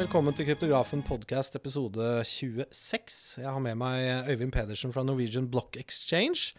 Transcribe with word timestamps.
Velkommen 0.00 0.32
til 0.32 0.46
Kryptografen 0.48 1.02
podcast 1.04 1.58
episode 1.58 2.22
26. 2.24 3.16
Jeg 3.42 3.50
har 3.52 3.60
med 3.60 3.76
meg 3.76 4.30
Øyvind 4.30 4.52
Pedersen 4.54 4.94
fra 4.94 5.02
Norwegian 5.04 5.44
Block 5.52 5.76
Exchange. 5.76 6.54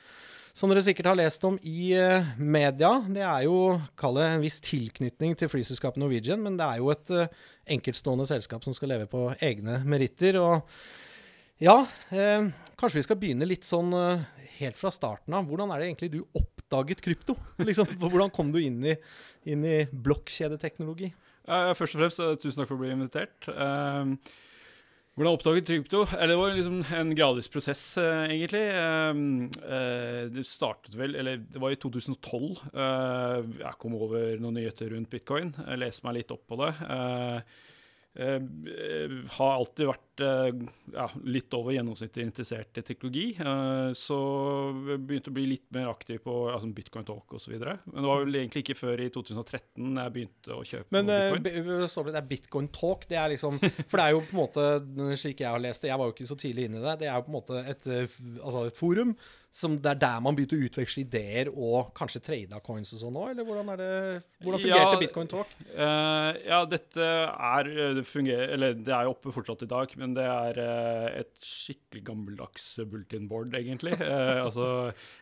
Som 0.53 0.69
dere 0.69 0.83
sikkert 0.85 1.09
har 1.09 1.17
lest 1.17 1.41
om 1.47 1.57
i 1.65 1.95
uh, 1.97 2.27
media. 2.37 2.91
Det 3.09 3.23
er 3.25 3.47
jo, 3.47 3.79
kall 3.97 4.19
det 4.19 4.27
en 4.27 4.43
viss 4.43 4.61
tilknytning 4.61 5.33
til 5.39 5.49
flyselskapet 5.49 5.97
Norwegian, 6.03 6.43
men 6.45 6.59
det 6.59 6.67
er 6.67 6.83
jo 6.83 6.91
et 6.93 7.13
uh, 7.17 7.49
enkeltstående 7.65 8.29
selskap 8.29 8.61
som 8.67 8.77
skal 8.77 8.93
leve 8.93 9.09
på 9.09 9.23
egne 9.41 9.79
meritter. 9.89 10.37
Og 10.37 11.65
ja, 11.65 11.79
eh, 12.13 12.45
kanskje 12.77 12.99
vi 12.99 13.07
skal 13.07 13.21
begynne 13.23 13.49
litt 13.49 13.65
sånn 13.65 13.89
helt 14.59 14.77
fra 14.77 14.93
starten 14.93 15.33
av. 15.33 15.49
Hvordan 15.49 15.73
er 15.73 15.81
det 15.81 15.89
egentlig 15.89 16.13
du 16.13 16.21
oppdaget 16.37 17.01
krypto? 17.01 17.39
Liksom, 17.71 17.97
hvordan 18.05 18.29
kom 18.37 18.53
du 18.53 18.61
inn 18.61 18.83
i, 18.85 18.99
inn 19.49 19.65
i 19.65 19.79
blokkjedeteknologi? 19.89 21.09
Uh, 21.47 21.73
først 21.77 21.97
og 21.97 22.03
fremst, 22.03 22.21
uh, 22.21 22.37
tusen 22.39 22.61
takk 22.61 22.69
for 22.69 22.77
å 22.77 22.83
bli 22.83 22.93
invitert. 22.93 23.47
Uh, 23.49 24.13
hvordan 25.17 25.35
oppdaget 25.35 25.67
krypto? 25.67 26.05
Eller 26.15 26.33
det 26.33 26.39
var 26.39 26.53
liksom 26.55 26.77
en 26.97 27.15
gradvis 27.17 27.49
prosess, 27.51 27.81
egentlig. 27.99 28.61
det 30.31 30.45
startet 30.47 30.95
vel 30.95 31.17
Eller 31.19 31.41
det 31.43 31.59
var 31.59 31.73
i 31.75 31.75
2012. 31.75 32.61
jeg 33.59 33.75
kom 33.77 33.97
over 33.99 34.39
noen 34.39 34.55
nyheter 34.55 34.93
rundt 34.95 35.11
bitcoin. 35.11 35.51
Jeg 35.67 35.81
leste 35.83 36.07
meg 36.07 36.21
litt 36.21 36.31
opp 36.31 36.45
på 36.47 36.61
det. 36.63 36.71
Uh, 36.87 37.43
har 38.11 39.53
alltid 39.55 39.87
vært 39.87 40.21
uh, 40.25 40.49
ja, 40.91 41.05
litt 41.23 41.53
over 41.55 41.71
gjennomsnittet 41.71 42.19
interessert 42.25 42.79
i 42.81 42.83
teknologi. 42.83 43.27
Uh, 43.39 43.93
så 43.95 44.17
begynte 44.99 45.31
å 45.31 45.35
bli 45.37 45.45
litt 45.53 45.67
mer 45.71 45.87
aktiv 45.93 46.19
på 46.25 46.35
altså 46.51 46.67
Bitcoin 46.75 47.07
Talk 47.07 47.37
osv. 47.37 47.55
Men 47.55 47.79
det 48.01 48.09
var 48.09 48.25
vel 48.25 48.39
egentlig 48.41 48.65
ikke 48.65 48.77
før 48.81 49.03
i 49.05 49.09
2013 49.15 50.01
jeg 50.01 50.15
begynte 50.17 50.57
å 50.57 50.65
kjøpe 50.67 50.97
Men 50.97 51.07
bitcoin. 51.07 52.11
det 52.11 52.19
er 52.19 52.29
Bitcoin 52.33 52.71
Talk, 52.75 53.07
det 53.07 53.21
er 53.21 53.31
liksom 53.31 53.61
For 53.61 53.95
det 53.95 54.05
er 54.05 54.15
jo 54.17 54.23
på 54.25 54.35
en 54.35 54.41
måte, 54.41 54.67
slik 55.21 55.45
jeg 55.45 55.53
har 55.53 55.63
lest 55.63 55.85
det, 55.85 55.93
jeg 55.93 56.01
var 56.01 56.11
jo 56.11 56.17
ikke 56.17 56.31
så 56.33 56.39
tidlig 56.43 56.67
inne 56.67 56.81
i 56.81 56.85
det, 56.89 56.97
det 57.05 57.11
er 57.11 57.15
jo 57.15 57.27
på 57.29 57.31
en 57.31 57.39
måte 57.39 57.63
et, 57.63 57.87
altså 58.41 58.67
et 58.67 58.81
forum 58.81 59.15
som 59.53 59.73
det 59.83 59.89
er 59.91 59.99
der 59.99 60.19
man 60.23 60.35
begynte 60.37 60.55
å 60.55 60.65
utveksle 60.67 61.03
ideer 61.03 61.49
og 61.51 61.91
kanskje 61.97 62.21
trada 62.23 62.61
coins 62.63 62.93
og 62.95 63.01
sånn 63.01 63.17
òg, 63.19 63.33
eller 63.33 63.47
hvordan, 63.47 63.71
er 63.73 63.81
det, 63.81 63.89
hvordan 64.45 64.63
fungerte 64.63 64.93
ja, 64.93 65.01
Bitcoin 65.01 65.31
Talk? 65.31 65.51
Uh, 65.67 66.29
ja, 66.47 66.61
dette 66.71 67.09
er 67.27 67.71
eh, 67.71 67.91
det 67.97 68.05
fungerer, 68.07 68.53
Eller 68.55 68.79
det 68.79 68.95
er 68.95 69.11
oppe 69.11 69.33
fortsatt 69.35 69.65
i 69.65 69.69
dag, 69.73 69.91
men 69.99 70.15
det 70.15 70.23
er 70.23 70.61
uh, 70.63 71.07
et 71.19 71.33
skikkelig 71.43 72.05
gammeldags 72.07 72.71
bulletin 72.85 73.27
board, 73.31 73.51
egentlig. 73.59 73.97
Uh, 73.99 74.39
altså, 74.45 74.65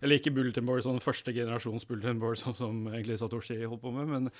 eller 0.04 0.22
ikke 0.22 0.36
bulletin 0.38 0.70
board, 0.70 0.86
sånn 0.86 1.02
første 1.04 1.34
generasjons 1.34 1.90
bulletin 1.90 2.22
board, 2.22 2.42
sånn 2.44 2.58
som 2.58 2.84
egentlig 2.94 3.18
Satoshi 3.22 3.58
holdt 3.64 3.82
på 3.82 3.96
med, 3.98 4.14
men 4.14 4.34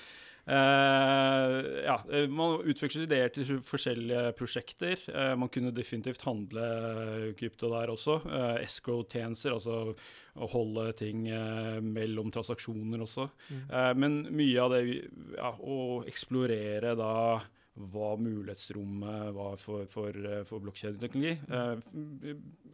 Uh, 0.48 1.84
ja, 1.84 1.96
man 2.32 2.64
utvekslet 2.64 3.06
ideer 3.06 3.30
til 3.34 3.60
forskjellige 3.66 4.32
prosjekter. 4.38 5.02
Uh, 5.12 5.34
man 5.38 5.50
kunne 5.52 5.72
definitivt 5.74 6.24
handle 6.26 7.32
krypto 7.38 7.70
der 7.72 7.92
også. 7.92 8.20
Uh, 8.24 8.56
Escrow-tjenester, 8.62 9.54
altså 9.58 9.94
å 10.40 10.48
holde 10.52 10.90
ting 10.98 11.24
mellom 11.82 12.30
transaksjoner 12.32 13.02
også. 13.02 13.26
Mm. 13.50 13.64
men 13.98 14.12
mye 14.38 14.60
av 14.62 14.70
det 14.72 14.82
ja, 15.34 15.50
Å 15.50 15.78
eksplorere 16.08 16.92
da 16.96 17.14
hva 17.90 18.12
mulighetsrommet 18.14 19.34
var 19.34 19.58
for, 19.58 19.90
for, 19.90 20.14
for 20.46 20.62
blokkjedeteknologi, 20.62 21.34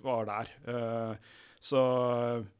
var 0.04 0.28
der. 0.28 0.52
så 1.64 1.82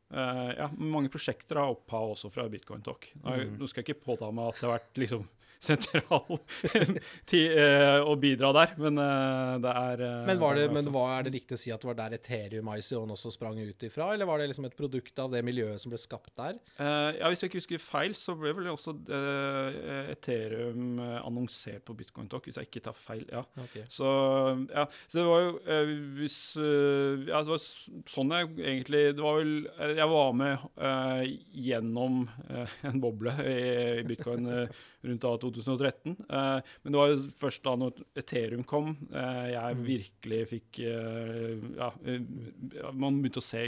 Uh, 0.07 0.53
ja, 0.55 0.69
mange 0.79 1.11
prosjekter 1.11 1.59
har 1.59 1.73
opphav 1.73 2.13
også 2.13 2.31
fra 2.31 2.47
Bitcoin 2.51 2.85
Talk. 2.87 3.09
Nå, 3.23 3.33
mm. 3.33 3.57
nå 3.59 3.71
skal 3.71 3.83
jeg 3.83 3.91
ikke 3.91 4.07
påta 4.13 4.31
meg 4.31 4.53
at 4.53 4.61
det 4.61 4.69
har 4.69 4.77
vært 4.77 5.01
liksom 5.03 5.25
sentral 5.63 6.41
til 7.31 7.55
uh, 7.57 8.03
å 8.07 8.15
bidra 8.21 8.53
der, 8.57 8.75
men 8.81 9.01
uh, 9.01 9.57
det 9.63 9.73
er 9.73 10.03
uh, 10.05 10.27
men, 10.29 10.41
var 10.41 10.59
det, 10.59 10.67
men 10.75 10.91
hva 10.93 11.07
er 11.17 11.27
det 11.27 11.35
riktig 11.39 11.57
å 11.57 11.61
si 11.61 11.73
at 11.75 11.83
det 11.83 11.91
var 11.91 11.99
der 11.99 12.17
Ethereum 12.19 12.71
ICO 12.75 13.03
også 13.17 13.33
sprang 13.35 13.59
ut 13.61 13.87
ifra, 13.87 14.13
eller 14.15 14.29
var 14.29 14.41
det 14.41 14.51
liksom 14.51 14.69
et 14.69 14.77
produkt 14.77 15.19
av 15.23 15.33
det 15.33 15.43
miljøet 15.47 15.83
som 15.83 15.93
ble 15.93 16.01
skapt 16.01 16.33
der? 16.39 16.59
ja, 16.79 17.29
Hvis 17.31 17.43
jeg 17.43 17.51
ikke 17.51 17.61
husker 17.63 17.83
feil, 17.83 18.17
så 18.19 18.35
ble 18.39 18.53
vel 18.57 18.71
også 18.73 18.95
Ethereum 20.13 21.01
annonsert 21.01 21.85
på 21.87 21.97
Bitcoin 21.99 22.29
Talk, 22.31 22.47
hvis 22.49 22.59
jeg 22.61 22.69
ikke 22.71 22.85
tar 22.89 22.97
feil. 22.99 23.25
ja. 23.33 23.45
Okay. 23.67 23.87
Så, 23.93 24.07
ja, 24.71 24.87
så 25.09 25.19
det 25.19 25.27
var 25.27 25.45
jo 25.45 25.53
hvis, 26.19 26.39
Ja, 26.57 27.43
det 27.43 27.53
var 27.53 27.63
sånn 28.11 28.35
jeg 28.35 28.51
egentlig 28.57 29.03
Det 29.17 29.25
var 29.25 29.39
vel 29.41 29.55
Jeg 29.97 30.09
var 30.11 30.35
med 30.37 30.67
gjennom 31.67 32.27
en 32.89 33.01
boble 33.03 33.35
i, 33.43 33.57
i 34.01 34.05
bitcoin 34.07 34.49
rundt 35.07 35.25
da 35.25 35.33
2013. 35.43 36.17
Eh, 36.29 36.73
men 36.83 36.95
det 36.95 37.01
var 37.01 37.13
jo 37.13 37.19
først 37.41 37.63
da 37.67 37.75
når 37.81 38.01
Ethereum 38.19 38.65
kom, 38.69 38.93
eh, 39.11 39.45
jeg 39.53 39.79
mm. 39.79 39.85
virkelig 39.87 40.41
fikk 40.53 40.81
eh, 40.87 41.67
ja, 41.77 41.91
Man 42.97 43.21
begynte 43.23 43.43
å 43.43 43.47
se 43.47 43.63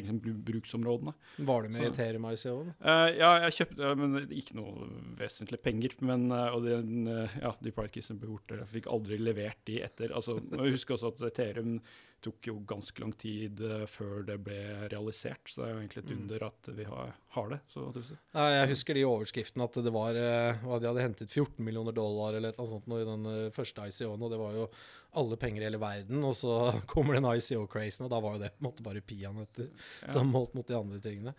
bruksområdene. 0.48 1.14
Var 1.48 1.64
du 1.64 1.74
med 1.74 1.86
i 1.86 1.90
Ethereum 1.90 2.28
ICO-en? 2.32 2.74
ja, 3.18 3.30
jeg 3.46 3.56
kjøpte 3.60 3.94
men 3.98 4.18
ikke 4.34 4.58
noe 4.58 4.88
vesentlig 5.18 5.60
penger. 5.64 5.96
Men, 6.04 6.28
og 6.32 6.66
den, 6.66 7.08
ja, 7.08 7.52
de 7.62 7.72
pride-kissene 7.74 8.20
ble 8.20 8.34
borte. 8.34 8.60
Jeg 8.62 8.72
fikk 8.76 8.90
aldri 8.92 9.18
levert 9.20 9.60
de 9.68 9.80
etter. 9.84 10.14
altså, 10.14 10.38
Jeg 10.52 10.76
husker 10.76 10.96
også 10.96 11.14
at 11.14 11.26
Ethereum 11.32 11.78
tok 12.24 12.48
jo 12.50 12.58
ganske 12.68 13.02
lang 13.02 13.12
tid 13.18 13.60
uh, 13.62 13.84
før 13.90 14.22
det 14.28 14.38
ble 14.46 14.58
realisert. 14.92 15.50
Så 15.50 15.62
det 15.62 15.68
er 15.68 15.74
jo 15.74 15.80
egentlig 15.82 16.02
et 16.02 16.12
mm. 16.12 16.18
under 16.18 16.46
at 16.48 16.70
vi 16.78 16.86
har, 16.88 17.12
har 17.36 17.50
det. 17.52 17.58
Så, 17.72 17.86
jeg 18.34 18.70
husker 18.72 18.98
de 18.98 19.04
overskriftene 19.08 19.68
at 19.68 19.80
det 19.84 19.94
var 19.94 20.18
at 20.18 20.82
De 20.82 20.88
hadde 20.88 21.04
hentet 21.04 21.32
14 21.32 21.64
millioner 21.64 21.94
dollar 21.96 22.38
eller 22.38 22.56
noe 22.58 22.70
sånt 22.70 22.88
i 22.98 23.04
den 23.08 23.28
uh, 23.28 23.50
første 23.54 23.88
ICO-en, 23.90 24.24
og 24.24 24.32
det 24.32 24.40
var 24.40 24.56
jo 24.56 24.70
alle 25.18 25.38
penger 25.40 25.62
i 25.62 25.66
hele 25.68 25.80
verden. 25.80 26.22
Og 26.24 26.34
så 26.36 26.56
kommer 26.92 27.18
den 27.18 27.28
ICO-crazen, 27.28 28.06
og 28.06 28.12
da 28.12 28.22
var 28.24 28.36
jo 28.36 28.42
det 28.44 28.52
på 28.56 28.62
en 28.62 28.68
måte 28.70 28.86
bare 28.86 29.04
peanøtter 29.04 29.68
ja. 29.68 30.12
som 30.14 30.34
holdt 30.36 30.56
mot 30.58 30.68
de 30.68 30.78
andre 30.78 31.00
tingene. 31.04 31.34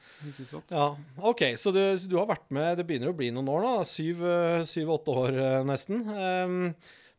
Ja, 0.71 0.87
OK, 1.17 1.45
så 1.59 1.73
du, 1.75 1.81
så 1.99 2.09
du, 2.09 2.17
har 2.19 2.29
vært 2.29 2.49
med 2.53 2.79
Det 2.79 2.85
begynner 2.87 3.11
å 3.11 3.17
bli 3.17 3.29
noen 3.33 3.51
år 3.51 3.65
nå. 3.65 3.75
Syv-åtte 3.87 5.19
år 5.23 5.43
nesten. 5.67 6.03
Um, 6.09 6.73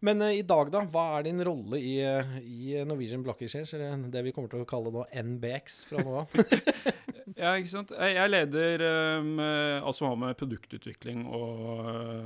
men 0.06 0.22
uh, 0.25 0.33
i 0.33 0.44
dag, 0.47 0.71
da? 0.72 0.83
Hva 0.88 1.05
er 1.19 1.27
din 1.28 1.43
rolle 1.47 1.81
i, 1.81 1.94
uh, 2.05 2.37
i 2.41 2.78
Norwegian 2.88 3.25
Block 3.25 3.43
Exchange, 3.44 3.72
eller 3.77 4.06
det 4.12 4.22
vi 4.27 4.33
kommer 4.37 4.53
til 4.53 4.65
å 4.65 4.69
kalle 4.69 4.93
nå 4.94 5.05
NBX 5.11 5.83
fra 5.91 6.05
nå 6.05 6.15
av? 6.22 6.38
ja, 7.43 7.55
ikke 7.55 7.72
sant. 7.72 7.93
Jeg, 7.94 8.33
leder 8.33 8.87
um, 9.21 9.37
alt 9.41 9.99
som 9.99 10.09
har 10.11 10.19
med 10.22 10.38
produktutvikling 10.41 11.27
og, 11.28 11.61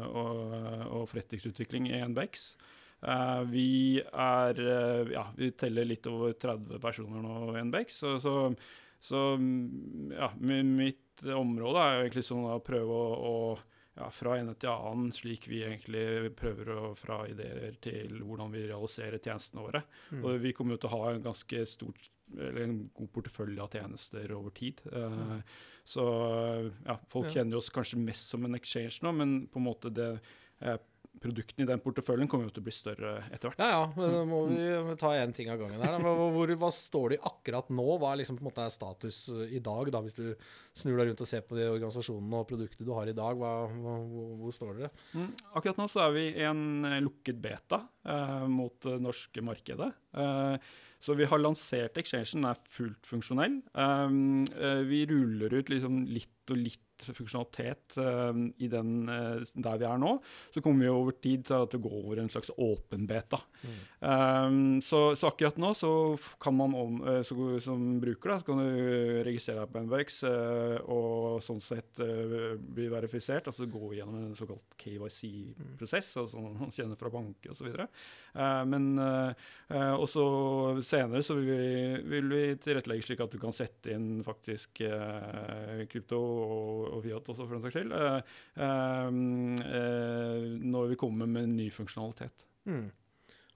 og, 0.09 0.39
og 1.01 1.05
forretningsutvikling 1.11 1.91
i 1.91 2.01
NBX. 2.13 2.49
Uh, 3.05 3.43
vi 3.51 3.69
er 4.01 4.63
Ja, 5.13 5.27
vi 5.37 5.51
teller 5.59 5.91
litt 5.91 6.07
over 6.09 6.33
30 6.41 6.81
personer 6.83 7.23
nå 7.27 7.53
i 7.53 7.67
NBX. 7.69 8.01
Så, 8.01 8.17
så, 8.23 8.35
så 9.03 9.27
ja, 10.15 10.33
mitt 10.41 11.27
område 11.35 11.83
er 11.83 11.95
jo 11.95 12.05
egentlig 12.07 12.27
sånn 12.27 12.49
å 12.49 12.59
prøve 12.65 12.97
å, 12.97 13.15
å 13.15 13.74
ja, 13.95 14.09
fra 14.11 14.39
ene 14.41 14.57
til 14.59 14.73
annen, 14.73 15.13
slik 15.15 15.47
vi 15.51 15.63
egentlig 15.67 16.33
prøver 16.39 16.73
å 16.75 16.81
fra 16.99 17.21
ideer 17.31 17.77
til 17.85 18.19
hvordan 18.23 18.51
vi 18.55 18.65
realiserer 18.67 19.23
tjenestene 19.23 19.63
våre. 19.63 19.85
Mm. 20.11 20.25
Og 20.25 20.41
vi 20.43 20.55
kommer 20.57 20.75
jo 20.75 20.83
til 20.83 20.91
å 20.91 20.97
ha 20.97 21.13
en 21.13 21.23
ganske 21.25 21.63
stort, 21.71 22.11
eller 22.35 22.65
en 22.65 22.81
god 22.97 23.13
portefølje 23.15 23.63
av 23.63 23.79
tjenester 23.79 24.35
over 24.35 24.55
tid. 24.57 24.83
Uh, 24.91 25.39
Så 25.85 26.05
ja, 26.87 26.97
folk 27.13 27.29
ja. 27.29 27.39
kjenner 27.39 27.61
oss 27.61 27.69
kanskje 27.69 28.01
mest 28.01 28.31
som 28.33 28.45
en 28.47 28.57
exchange 28.57 29.03
nå, 29.05 29.13
men 29.13 29.35
på 29.53 29.61
en 29.61 29.67
måte 29.67 29.93
det 29.93 30.11
uh, 30.65 30.79
produktene 31.23 31.65
i 31.65 31.69
den 31.69 31.83
porteføljen 31.83 32.29
kommer 32.31 32.49
jo 32.49 32.55
til 32.55 32.63
å 32.63 32.67
bli 32.67 32.75
større 32.75 33.13
etter 33.31 33.49
hvert. 33.49 33.63
Ja, 33.63 33.69
ja. 33.73 33.85
Men 33.97 34.15
da 34.15 34.23
må 34.29 34.41
vi 34.51 34.97
ta 35.01 35.13
én 35.17 35.35
ting 35.37 35.51
av 35.53 35.61
gangen 35.61 35.83
her. 35.83 35.97
Hvor, 36.03 36.23
hvor, 36.35 36.55
hva 36.61 36.71
står 36.75 37.15
det 37.15 37.21
akkurat 37.31 37.71
nå? 37.73 37.87
Hva 38.01 38.13
er 38.13 38.23
liksom 38.23 38.39
på 38.39 38.45
en 38.45 38.51
måte 38.51 38.69
status 38.75 39.21
i 39.49 39.63
dag, 39.65 39.91
da, 39.95 40.03
hvis 40.05 40.19
du 40.19 40.25
snur 40.77 40.99
deg 41.01 41.11
rundt 41.11 41.25
og 41.25 41.31
ser 41.31 41.45
på 41.47 41.59
de 41.59 41.69
organisasjonene 41.71 42.41
og 42.41 42.49
produktet 42.51 42.87
du 42.87 42.93
har 42.97 43.11
i 43.11 43.17
dag? 43.17 43.39
Hva, 43.41 43.53
hvor, 43.73 44.09
hvor, 44.41 44.57
står 44.57 44.81
dere? 44.81 44.93
Mm, 45.15 45.31
akkurat 45.55 45.83
nå 45.83 45.91
så 45.93 46.07
er 46.07 46.17
vi 46.17 46.25
i 46.33 46.49
en 46.49 46.65
eh, 46.91 47.01
lukket 47.05 47.39
beta 47.45 47.85
eh, 48.03 48.49
mot 48.51 48.77
det 48.85 48.99
norske 49.05 49.45
markedet. 49.45 49.93
Eh, 50.15 50.75
så 51.05 51.17
vi 51.19 51.29
har 51.29 51.41
lansert 51.41 51.99
exchangen, 52.01 52.41
den 52.41 52.49
er 52.49 52.61
fullt 52.73 53.05
funksjonell. 53.05 53.59
Uh, 53.77 54.81
vi 54.89 55.03
ruller 55.11 55.53
ut 55.53 55.69
liksom 55.69 55.99
litt 56.09 56.49
og 56.49 56.57
litt 56.57 56.94
funksjonalitet 57.13 57.99
uh, 58.01 58.33
i 58.59 58.69
den 58.73 59.09
uh, 59.11 59.43
der 59.55 59.81
vi 59.81 59.89
er 59.89 60.01
nå. 60.01 60.17
Så 60.55 60.63
kommer 60.65 60.85
vi 60.85 60.93
over 60.93 61.17
tid 61.21 61.47
til 61.49 61.65
at 61.65 61.75
det 61.75 61.83
går 61.85 61.97
over 62.01 62.21
en 62.23 62.31
slags 62.33 62.51
åpen 62.57 63.07
beta. 63.09 63.41
Mm. 63.65 63.79
Um, 64.01 64.83
så, 64.85 65.15
så, 65.17 65.31
akkurat 65.31 65.59
nå 65.61 65.73
så 65.79 65.91
kan 66.43 66.57
man 66.57 66.75
om, 66.79 67.01
uh, 67.05 67.21
så, 67.27 67.37
som 67.65 67.99
bruker 68.03 68.33
da, 68.33 68.39
så 68.41 68.49
kan 68.49 68.63
du 68.63 69.23
registrere 69.27 69.65
deg 69.65 69.73
på 69.73 69.85
NBX 69.87 70.21
og 70.91 71.41
sånn 71.45 71.63
sett 71.65 71.99
bli 71.99 72.89
verifisert. 72.93 73.49
Altså 73.51 73.69
gå 73.71 73.95
gjennom 73.97 74.19
en 74.21 74.37
såkalt 74.39 74.77
KYC-prosess, 74.81 76.13
mm. 76.15 76.21
altså 76.23 76.45
man 76.45 76.75
kjenner 76.75 77.01
fra 77.01 77.13
banker 77.13 77.55
osv. 77.55 77.71
Uh, 78.35 78.63
men 78.69 78.93
også 79.75 80.25
senere 80.85 81.23
så 81.25 81.37
vil 81.39 81.47
vi, 81.49 82.03
vil 82.11 82.29
vi 82.31 82.43
tilrettelegge 82.63 83.07
slik 83.09 83.23
at 83.25 83.33
du 83.33 83.41
kan 83.43 83.55
sette 83.57 83.95
inn 83.95 84.23
faktisk 84.27 84.83
krypto 85.91 86.21
og, 86.21 86.94
og 86.95 87.05
Fiat 87.05 87.31
også, 87.33 87.47
for 87.47 87.55
den 87.57 87.65
saks 87.65 87.77
skyld, 87.79 87.95
uh, 87.95 88.21
uh, 88.59 89.09
når 90.75 90.93
vi 90.93 91.01
kommer 91.01 91.31
med 91.31 91.51
ny 91.55 91.71
funksjonalitet. 91.75 92.47
Mm. 92.71 92.91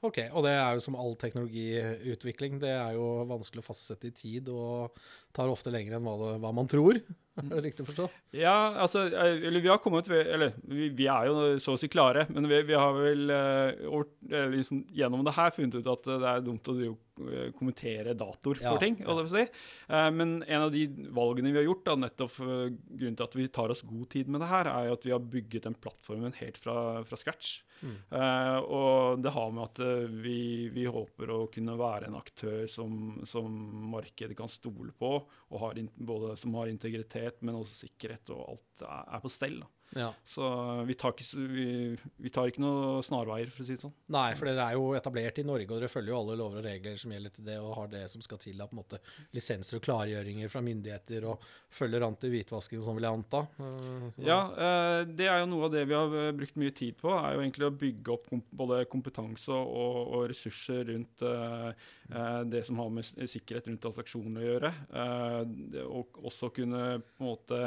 Ok, 0.07 0.19
Og 0.31 0.45
det 0.47 0.53
er 0.55 0.77
jo 0.77 0.83
som 0.83 0.95
all 0.95 1.17
teknologiutvikling, 1.19 2.61
det 2.63 2.71
er 2.71 2.93
jo 2.95 3.25
vanskelig 3.27 3.65
å 3.65 3.67
fastsette 3.67 4.07
i 4.07 4.15
tid 4.15 4.51
og 4.53 4.95
tar 5.37 5.51
ofte 5.53 5.73
lenger 5.73 5.97
enn 5.97 6.07
hva, 6.07 6.15
det, 6.21 6.35
hva 6.43 6.53
man 6.57 6.71
tror. 6.71 7.01
Er 7.39 7.51
det 7.53 7.65
riktig 7.69 7.85
å 7.85 7.89
forstå? 7.89 8.07
Ja, 8.37 8.57
altså 8.83 9.05
eh, 9.09 9.45
Eller 9.49 9.63
vi 9.63 9.71
har 9.71 9.81
kommet 9.83 10.09
ved, 10.11 10.27
Eller 10.35 10.55
vi, 10.59 10.89
vi, 10.97 11.07
er 11.11 11.29
jo 11.29 11.59
så 11.63 11.77
å 11.77 11.81
si 11.81 11.91
klare, 11.91 12.27
men 12.33 12.49
vi, 12.51 12.61
vi 12.67 12.79
har 12.79 12.97
vel 12.97 13.31
uh, 13.31 14.49
liksom, 14.55 14.85
gjennom 14.95 15.25
det 15.27 15.37
her 15.37 15.55
funnet 15.55 15.79
ut 15.79 15.93
at 15.93 16.09
det 16.09 16.33
er 16.33 16.43
dumt 16.47 16.73
å 16.73 16.79
kommentere 17.59 18.13
datoer 18.15 18.61
for 18.61 18.77
ja, 18.77 18.79
ting. 18.79 19.01
Ja. 19.03 19.15
Si. 19.27 19.45
Uh, 19.91 20.09
men 20.15 20.37
en 20.47 20.67
av 20.67 20.75
de 20.75 20.85
valgene 21.15 21.51
vi 21.51 21.59
har 21.59 21.67
gjort, 21.67 21.87
da, 21.89 21.97
nettopp 22.05 22.37
uh, 22.43 22.69
grunnen 22.71 23.19
til 23.19 23.27
at 23.27 23.39
vi 23.39 23.49
tar 23.55 23.75
oss 23.75 23.83
god 23.87 24.11
tid 24.15 24.31
med 24.31 24.43
det 24.45 24.51
her, 24.53 24.71
er 24.71 24.91
jo 24.91 24.99
at 24.99 25.09
vi 25.09 25.15
har 25.15 25.33
bygget 25.35 25.67
den 25.67 25.79
plattformen 25.79 26.37
helt 26.39 26.61
fra, 26.63 26.77
fra 27.09 27.19
scratch. 27.19 27.59
Mm. 27.79 27.99
Og 28.75 29.21
det 29.23 29.31
har 29.31 29.53
med 29.55 29.69
at 29.69 30.09
vi, 30.25 30.67
vi, 30.75 30.89
håper 30.91 31.31
å 31.31 31.37
kunne 31.55 31.77
være 31.79 32.09
en 32.09 32.17
aktør 32.19 32.65
som, 32.67 33.21
som 33.23 33.55
markedet 33.93 34.35
kan 34.39 34.51
stole 34.51 34.91
på, 34.99 35.18
og 35.49 35.63
har 35.63 35.81
både 35.97 36.37
som 36.41 36.55
har 36.59 36.71
integritet, 36.71 37.43
men 37.43 37.59
også 37.59 37.87
sikkerhet, 37.87 38.31
og 38.35 38.55
alt 38.55 38.87
er, 38.89 39.21
på 39.25 39.33
stell. 39.33 39.61
da. 39.63 39.71
Ja. 39.97 40.15
Så 40.25 40.45
vi 40.87 40.95
tar, 40.95 41.15
ikke, 41.17 41.39
vi, 41.49 41.67
vi 42.17 42.33
tar, 42.33 42.51
ikke, 42.51 42.61
noe 42.61 43.01
snarveier, 43.05 43.49
for 43.53 43.65
å 43.65 43.67
si 43.67 43.77
det 43.77 43.85
sånn. 43.87 43.95
Nei, 44.13 44.27
for 44.37 44.51
dere 44.51 44.67
er 44.67 44.77
jo 44.77 44.91
etablert 44.99 45.41
i 45.41 45.47
Norge, 45.49 45.69
og 45.71 45.81
dere 45.81 45.93
følger 45.93 46.13
jo 46.13 46.19
alle 46.19 46.37
lover 46.39 46.61
og 46.61 46.69
regler 46.69 46.99
som 47.01 47.15
gjelder 47.15 47.35
til 47.35 47.47
det, 47.49 47.57
og 47.63 47.75
har 47.79 47.91
det 47.95 48.03
som 48.13 48.25
skal 48.25 48.41
til 48.43 48.61
av 48.61 48.69
på 48.69 48.77
en 48.77 48.83
måte 48.83 49.01
lisenser 49.37 49.79
og 49.79 49.85
klargjøringer 49.87 50.53
fra 50.53 50.63
myndigheter, 50.65 51.29
og 51.33 51.47
følger 51.79 52.05
an 52.05 52.19
til 52.21 52.35
hvitvasking, 52.35 52.85
sånn, 52.85 52.99
vil 52.99 53.09
jeg 53.09 53.21
anta? 53.21 53.43
Uh, 53.57 54.21
ja, 54.27 54.39
uh, 54.53 55.01
det 55.09 55.31
er 55.31 55.43
jo 55.43 55.51
noe 55.55 55.69
av 55.69 55.75
det 55.77 55.87
vi 55.89 55.97
har 55.97 56.19
uh, 56.19 56.29
brukt 56.37 56.61
mye 56.61 56.77
tid 56.77 57.01
på, 57.01 57.13
er 57.17 57.39
jo 57.39 57.45
egentlig 57.47 57.69
å 57.69 57.75
bygge 57.85 58.15
opp 58.19 58.31
både 58.61 58.83
kompetanse 58.93 59.57
og, 59.57 59.99
og 60.19 60.29
ressurser 60.33 60.85
rundt 60.89 61.25
det 62.49 62.61
som 62.65 62.79
har 62.81 62.91
med 62.93 63.09
sikkerhet 63.29 63.67
rundt 63.69 63.87
attraksjoner 63.89 64.41
å 64.41 64.47
gjøre. 64.47 64.71
og 65.85 66.19
også 66.29 66.49
kunne 66.57 66.83
på 67.03 67.25
en 67.25 67.29
måte 67.29 67.59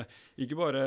ikke 0.41 0.57
bare 0.57 0.85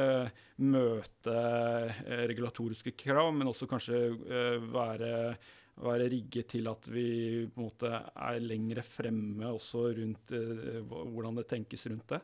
møte 0.57 1.24
eh, 1.31 2.03
regulatoriske 2.31 2.95
krav, 3.01 3.33
men 3.35 3.51
også 3.51 3.69
kanskje 3.71 4.01
eh, 4.13 4.67
være, 4.75 5.35
være 5.83 6.07
rigget 6.13 6.53
til 6.53 6.69
at 6.71 6.87
vi 6.87 7.05
på 7.51 7.59
en 7.59 7.67
måte 7.67 7.91
er 7.91 8.43
lengre 8.43 8.85
fremme 8.87 9.49
også 9.51 9.89
rundt 9.97 10.35
eh, 10.37 10.83
hvordan 10.87 11.41
det 11.41 11.47
tenkes 11.51 11.87
rundt 11.91 12.07
det. 12.13 12.21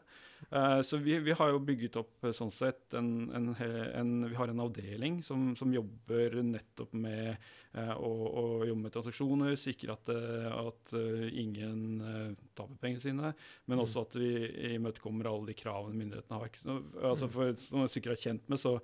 Eh, 0.51 0.83
så 0.87 1.01
vi, 1.03 1.17
vi, 1.25 1.35
har 1.37 1.51
jo 1.51 1.63
bygget 1.67 1.99
opp 1.99 2.29
sånn 2.37 2.53
sett 2.55 2.95
en, 2.97 3.11
en, 3.35 3.51
en, 3.59 4.13
Vi 4.31 4.39
har 4.39 4.53
en 4.53 4.63
avdeling 4.63 5.19
som, 5.27 5.51
som 5.59 5.75
jobber 5.75 6.39
nettopp 6.47 6.95
med 6.95 7.33
eh, 7.33 7.93
å, 7.97 8.13
å, 8.13 8.47
jobbe 8.71 8.87
med 8.87 8.95
transaksjoner, 8.95 9.59
sikre 9.59 9.99
at, 9.99 10.15
at 10.55 10.95
uh, 10.95 11.27
ingen 11.35 12.35
taper 12.55 12.79
pengene 12.81 13.03
sine, 13.03 13.35
men 13.67 13.79
mm. 13.79 13.85
også 13.85 14.07
at 14.07 14.19
vi 14.21 14.33
imøtekommer 14.77 15.31
alle 15.31 15.51
de 15.51 15.59
kravene 15.59 15.99
myndighetene 15.99 16.39
har. 16.39 16.59
Altså 17.13 17.31
for, 17.31 17.55
som 17.67 17.83
du 17.83 17.93
sikkert 17.93 18.15
er 18.15 18.29
kjent 18.29 18.51
med, 18.51 18.63
så 18.63 18.79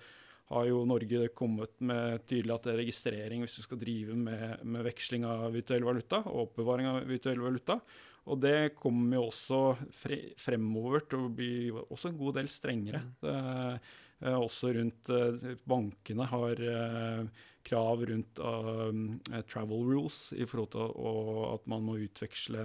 har 0.50 0.66
jo 0.68 0.84
Norge 0.86 1.28
kommet 1.34 1.74
med 1.82 2.22
tydelig 2.30 2.54
at 2.54 2.66
det 2.66 2.74
er 2.74 2.82
registrering 2.84 3.42
hvis 3.42 3.56
du 3.58 3.64
skal 3.64 3.80
drive 3.80 4.14
med, 4.18 4.62
med 4.62 4.86
veksling 4.86 5.26
av 5.26 5.48
virtuell 5.56 5.86
valuta 5.86 6.22
og 6.26 6.48
oppbevaring 6.48 6.90
av 6.90 7.00
virtuell 7.08 7.42
valuta. 7.42 7.80
Og 8.26 8.40
det 8.42 8.74
kommer 8.78 9.18
jo 9.18 9.26
også 9.28 9.60
fre 9.94 10.18
fremover 10.40 11.04
til 11.10 11.26
å 11.26 11.34
bli 11.34 11.52
også 11.70 12.10
en 12.10 12.18
god 12.18 12.40
del 12.40 12.50
strengere. 12.50 13.02
Mm. 13.22 13.78
Eh, 14.24 14.32
også 14.32 14.72
rundt 14.72 15.10
eh, 15.12 15.52
Bankene 15.68 16.26
har 16.30 16.62
eh, 16.64 17.44
krav 17.66 18.04
rundt 18.06 18.38
uh, 18.38 19.40
travel 19.50 19.80
rules 19.88 20.16
i 20.38 20.44
forhold 20.46 20.68
til 20.70 20.84
å, 20.86 21.14
at 21.50 21.64
man 21.66 21.82
må 21.82 21.96
utveksle 21.98 22.62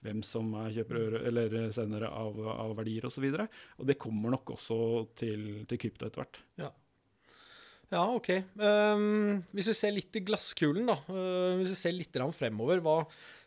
hvem 0.00 0.22
som 0.24 0.54
er 0.62 0.72
kjøper 0.78 1.18
eller 1.28 1.56
sender 1.76 2.06
av, 2.08 2.40
av 2.54 2.72
verdier 2.78 3.04
osv. 3.10 3.26
Og, 3.28 3.36
så 3.36 3.76
og 3.76 3.90
det 3.90 3.98
kommer 4.00 4.32
nok 4.32 4.54
også 4.56 4.78
til, 5.20 5.66
til 5.68 5.82
krypto 5.84 6.08
etter 6.08 6.24
hvert. 6.24 6.40
Ja. 6.64 6.72
Ja, 7.88 8.04
OK. 8.12 8.28
Um, 8.60 9.40
hvis 9.56 9.70
vi 9.70 9.74
ser 9.78 9.94
litt 9.96 10.16
i 10.18 10.22
glasskulen, 10.28 10.90
da. 10.90 10.98
Uh, 11.08 11.56
hvis 11.60 11.72
vi 11.72 11.78
ser 11.80 11.94
litt 11.96 12.18
fremover, 12.36 12.82
hva, 12.84 12.98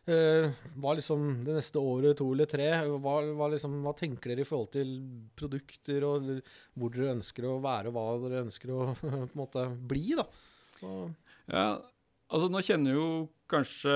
uh, 0.10 0.48
hva 0.82 0.96
liksom 0.98 1.44
det 1.46 1.60
neste 1.60 1.78
året, 1.78 2.18
to 2.18 2.32
eller 2.34 2.50
tre, 2.50 2.72
hva, 2.90 3.16
hva, 3.38 3.52
liksom, 3.54 3.78
hva, 3.86 3.94
tenker 3.98 4.34
dere 4.34 4.42
i 4.42 4.50
forhold 4.50 4.72
til 4.74 4.96
produkter, 5.38 6.08
og 6.10 6.32
hvor 6.74 6.96
dere 6.96 7.14
ønsker 7.20 7.46
å 7.52 7.60
være, 7.62 7.92
og 7.92 7.98
hva 8.00 8.08
dere 8.26 8.46
ønsker 8.48 8.74
å 8.74 8.92
på 9.04 9.14
en 9.14 9.30
måte 9.38 9.68
bli, 9.94 10.08
da? 10.18 10.26
Så. 10.80 10.96
Ja, 11.52 11.68
altså 12.32 12.50
nå 12.52 12.64
kjenner 12.66 12.96
jo 12.96 13.08
kanskje 13.52 13.94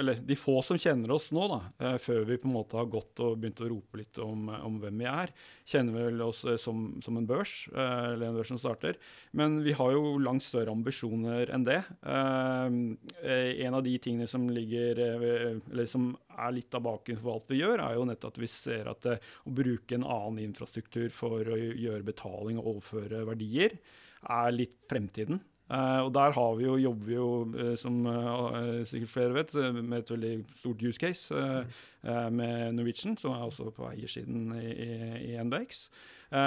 Eller 0.00 0.20
de 0.26 0.36
få 0.38 0.56
som 0.66 0.78
kjenner 0.80 1.12
oss 1.14 1.28
nå, 1.34 1.44
da, 1.50 1.58
eh, 1.84 1.98
før 2.02 2.24
vi 2.26 2.38
på 2.40 2.48
en 2.48 2.56
måte 2.56 2.78
har 2.78 2.88
gått 2.90 3.20
og 3.22 3.36
begynt 3.38 3.62
å 3.62 3.68
rope 3.70 4.00
litt 4.00 4.18
om, 4.22 4.48
om 4.50 4.80
hvem 4.82 5.02
vi 5.02 5.06
er, 5.06 5.32
kjenner 5.70 6.08
vel 6.08 6.24
oss 6.26 6.42
eh, 6.48 6.58
som, 6.60 6.88
som, 7.04 7.20
en 7.20 7.28
børs, 7.28 7.52
eh, 7.70 8.08
eller 8.14 8.26
en 8.28 8.40
børs 8.40 8.50
som 8.50 8.58
starter. 8.58 8.98
Men 9.38 9.60
vi 9.62 9.76
har 9.78 9.94
jo 9.94 10.16
langt 10.22 10.42
større 10.42 10.74
ambisjoner 10.74 11.52
enn 11.54 11.66
det. 11.68 11.78
En 12.02 13.76
av 13.76 13.84
de 13.86 13.94
tingene 14.02 14.26
som 14.30 14.48
ligger 14.50 14.98
eller 14.98 15.86
som 15.90 16.10
er 16.34 16.56
litt 16.56 16.74
av 16.74 16.82
baken 16.88 17.20
for 17.20 17.36
alt 17.36 17.54
vi 17.54 17.60
gjør, 17.60 17.84
er 17.84 17.98
jo 17.98 18.08
nettopp 18.08 18.34
at 18.34 18.42
vi 18.42 18.50
ser 18.50 18.90
at 18.90 19.08
å 19.12 19.54
bruke 19.54 19.94
en 19.94 20.06
annen 20.08 20.42
infrastruktur 20.48 21.12
for 21.14 21.46
å 21.46 21.58
gjøre 21.58 22.06
betaling 22.06 22.58
og 22.58 22.74
overføre 22.76 23.22
verdier, 23.30 23.78
er 24.22 24.54
litt 24.54 24.78
fremtiden. 24.90 25.40
Uh, 25.72 26.04
og 26.04 26.10
der 26.12 26.34
har 26.36 26.56
vi 26.58 26.66
jo, 26.66 26.76
jobber 26.76 27.06
vi 27.08 27.14
jo, 27.14 27.28
uh, 27.56 27.72
som 27.80 28.02
uh, 28.04 28.82
sikkert 28.84 29.08
flere 29.08 29.36
vet, 29.38 29.54
med 29.78 30.02
et 30.02 30.10
veldig 30.12 30.32
stort 30.58 30.82
use 30.84 31.00
case 31.00 31.32
mm. 31.32 32.34
med 32.36 32.72
Norwegian, 32.76 33.16
som 33.16 33.32
er 33.32 33.46
også 33.46 33.70
på 33.72 33.86
eiersiden 33.88 34.52
i, 34.58 34.68
i, 34.68 34.96
i 35.30 35.36
NBX. 35.42 35.86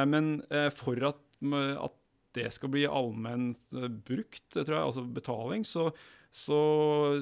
men 0.07 0.42
for 0.75 1.07
at, 1.07 1.22
at, 1.44 2.01
det 2.36 2.50
skal 2.51 2.68
bli 2.68 2.81
allment 2.83 3.77
brukt, 4.04 4.50
tror 4.51 4.74
jeg, 4.74 4.83
altså 4.83 5.06
betaling, 5.16 5.63
så, 5.66 5.86
så, 6.36 6.60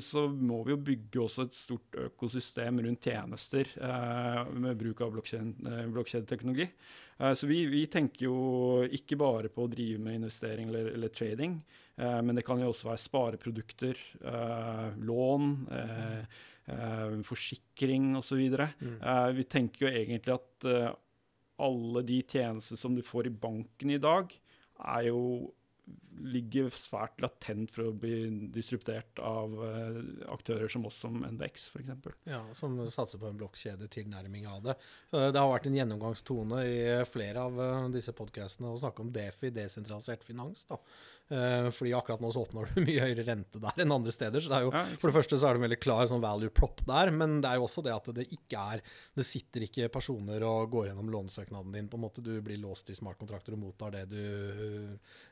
så, 0.01 0.25
må 0.25 0.63
vi 0.65 0.73
jo 0.73 0.79
bygge 0.81 1.19
også 1.21 1.43
et 1.45 1.57
stort 1.57 1.97
økosystem 2.01 2.79
rundt 2.81 3.05
tjenester 3.05 3.69
med 4.57 4.79
bruk 4.79 5.03
av 5.05 5.13
blokkjedeteknologi. 5.13 6.65
Eh, 7.17 7.33
så 7.33 7.47
vi, 7.47 7.63
vi, 7.69 7.85
tenker 7.91 8.27
jo 8.27 8.37
ikke 8.89 9.17
bare 9.19 9.51
på 9.53 9.65
å 9.65 9.71
drive 9.71 10.01
med 10.01 10.21
investering 10.21 10.69
eller, 10.71 10.91
eller 10.95 11.13
trading, 11.13 11.59
eh, 11.97 12.19
men 12.25 12.37
det 12.37 12.45
kan 12.47 12.61
jo 12.61 12.71
også 12.71 12.89
være 12.89 13.03
spareprodukter, 13.03 14.01
uh, 14.25 14.89
lån, 14.97 15.53
forsikring 17.27 18.13
osv. 18.15 18.39
Mm. 18.79 18.93
vi 19.35 19.43
tenker 19.51 19.83
jo 19.83 19.89
egentlig 19.91 20.31
at 20.31 20.67
alle 21.59 22.03
de 22.07 22.21
tjenester 22.23 22.79
som 22.79 22.95
du 22.95 23.01
får 23.03 23.27
i 23.27 23.33
banken 23.35 23.91
i 23.91 23.99
dag, 23.99 24.31
er 24.79 25.09
jo 25.09 25.19
ligger 26.23 26.69
svært 26.71 27.19
latent 27.23 27.71
for 27.73 27.89
å 27.89 27.95
bli 27.99 28.29
disruptert 28.55 29.19
av 29.19 29.55
uh, 29.59 29.97
aktører 30.31 30.71
som 30.71 30.85
oss, 30.87 30.99
som 31.03 31.17
NBX 31.25 31.65
f.eks. 31.73 32.05
Ja, 32.29 32.39
som 32.55 32.77
satser 32.87 33.19
på 33.19 33.27
en 33.27 33.39
blokkjedetilnærming 33.41 34.47
av 34.47 34.61
det. 34.69 34.77
Det 35.11 35.39
har 35.39 35.51
vært 35.51 35.67
en 35.67 35.75
gjennomgangstone 35.79 36.61
i 36.69 36.77
flere 37.11 37.43
av 37.49 37.59
uh, 37.59 37.89
disse 37.93 38.15
podkastene 38.15 38.71
å 38.71 38.79
snakke 38.79 39.03
om 39.03 39.11
DeFi, 39.15 39.51
desentralisert 39.55 40.23
finans. 40.27 40.63
da. 40.69 40.79
Uh, 41.31 41.69
fordi 41.71 41.93
akkurat 41.95 42.19
nå 42.19 42.29
så 42.35 42.41
oppnår 42.43 42.67
du 42.73 42.81
mye 42.87 42.99
høyere 43.05 43.23
rente 43.25 43.59
der 43.63 43.77
enn 43.79 43.93
andre 43.95 44.11
steder. 44.11 44.43
så 44.43 44.51
det 44.51 44.57
er 44.57 44.65
jo, 44.65 44.71
For 44.99 45.09
det 45.09 45.15
første 45.15 45.39
så 45.39 45.47
er 45.47 45.55
det 45.55 45.61
en 45.61 45.65
veldig 45.65 45.79
klar 45.81 46.09
sånn 46.11 46.21
value 46.23 46.51
prop 46.51 46.83
der, 46.85 47.13
men 47.15 47.37
det 47.41 47.49
er 47.49 47.61
jo 47.61 47.67
også 47.69 47.83
det 47.85 47.93
at 47.95 48.09
det 48.17 48.27
ikke 48.35 48.65
er 48.75 48.83
Det 49.15 49.25
sitter 49.25 49.65
ikke 49.65 49.89
personer 49.93 50.43
og 50.45 50.67
går 50.75 50.89
gjennom 50.89 51.09
lånesøknaden 51.13 51.73
din. 51.73 51.87
på 51.87 51.97
en 51.97 52.03
måte 52.03 52.25
Du 52.25 52.33
blir 52.43 52.59
låst 52.59 52.91
i 52.91 52.97
smartkontrakter 52.99 53.55
og 53.55 53.63
mottar 53.63 53.95
det, 53.95 54.03
du, 54.11 54.19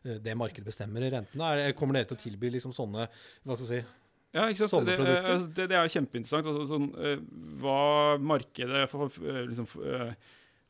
uh, 0.08 0.16
det 0.24 0.38
markedet 0.40 0.72
bestemmer 0.72 1.04
i 1.04 1.12
rentene. 1.12 1.54
Er, 1.68 1.76
kommer 1.78 2.00
dere 2.00 2.14
til 2.14 2.22
å 2.22 2.24
tilby 2.24 2.56
liksom 2.56 2.74
sånne 2.76 3.10
hva 3.12 3.58
skal 3.58 3.68
jeg 3.68 3.84
si, 3.84 3.98
ja, 4.32 4.46
ikke 4.48 4.68
sant? 4.72 4.88
Det, 4.88 4.96
produkter? 4.96 5.42
Det, 5.52 5.66
det, 5.68 5.76
er 5.76 5.90
kjempeinteressant. 5.92 6.46
Altså, 6.48 6.68
sånn, 6.70 7.26
hva 7.60 7.80
markedet 8.24 8.86
for, 8.88 9.12
liksom, 9.20 9.68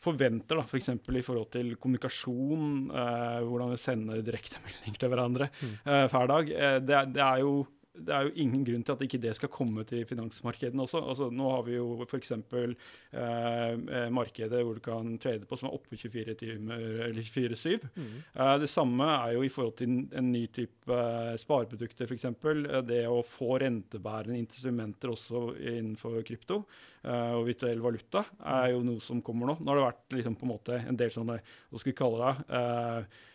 forventer, 0.02 0.58
da, 0.58 0.66
f.eks. 0.66 0.92
For 1.06 1.18
i 1.18 1.26
forhold 1.26 1.52
til 1.54 1.76
kommunikasjon, 1.82 2.72
eh, 2.90 3.38
hvordan 3.46 3.74
vi 3.74 3.82
sender 3.82 4.24
direktemeldinger 4.26 4.98
til 5.02 5.14
hverandre 5.14 5.50
mm. 5.52 5.76
eh, 5.86 6.06
hver 6.12 6.32
dag. 6.34 6.52
Eh, 6.58 6.80
det, 6.82 7.04
det, 7.18 7.24
er 7.26 7.44
jo 7.44 7.54
det 7.92 8.14
er 8.16 8.28
jo 8.28 8.32
ingen 8.40 8.64
grunn 8.66 8.84
til 8.88 8.96
at 8.96 9.02
ikke 9.04 9.20
det 9.22 9.34
skal 9.36 9.52
komme 9.52 9.84
til 9.88 10.06
finansmarkedene 10.08 10.84
også. 10.86 11.02
Altså, 11.12 11.28
nå 11.34 11.48
har 11.52 11.64
vi 11.68 11.76
jo 11.76 12.06
f.eks. 12.06 12.32
Eh, 12.32 12.74
eh, 13.20 14.08
markedet 14.14 14.62
hvor 14.64 14.78
du 14.78 14.84
kan 14.86 15.18
trade 15.22 15.48
på 15.48 15.58
som 15.60 15.68
er 15.68 15.76
oppe 15.76 16.00
24 16.00 16.36
timer, 16.40 16.86
eller 17.10 17.28
24-7. 17.28 17.84
Mm. 17.96 18.14
Eh, 18.32 18.54
det 18.64 18.70
samme 18.72 19.08
er 19.12 19.36
jo 19.36 19.44
i 19.44 19.52
forhold 19.52 19.76
til 19.82 19.98
en 20.08 20.32
ny 20.32 20.46
type 20.56 20.96
eh, 20.96 21.34
spareprodukter, 21.42 22.08
f.eks. 22.08 22.30
Eh, 22.32 22.78
det 22.88 23.02
å 23.12 23.20
få 23.28 23.60
rentebærende 23.66 24.40
instrumenter 24.40 25.12
også 25.12 25.44
innenfor 25.60 26.22
krypto 26.28 26.62
eh, 27.04 27.34
og 27.36 27.50
virtuell 27.50 27.84
valuta 27.84 28.24
er 28.54 28.72
jo 28.76 28.86
noe 28.88 29.04
som 29.04 29.20
kommer 29.26 29.52
nå. 29.52 29.58
Nå 29.60 29.74
har 29.74 29.82
det 29.82 29.90
vært 29.90 30.18
liksom, 30.22 30.40
på 30.40 30.48
en 30.48 30.54
måte 30.56 30.80
en 30.80 31.00
del 31.00 31.12
sånne, 31.12 31.42
hva 31.44 31.84
skal 31.84 31.92
vi 31.92 32.00
kalle 32.00 32.24
det, 32.24 32.48
eh, 32.56 32.98
eh, 33.02 33.28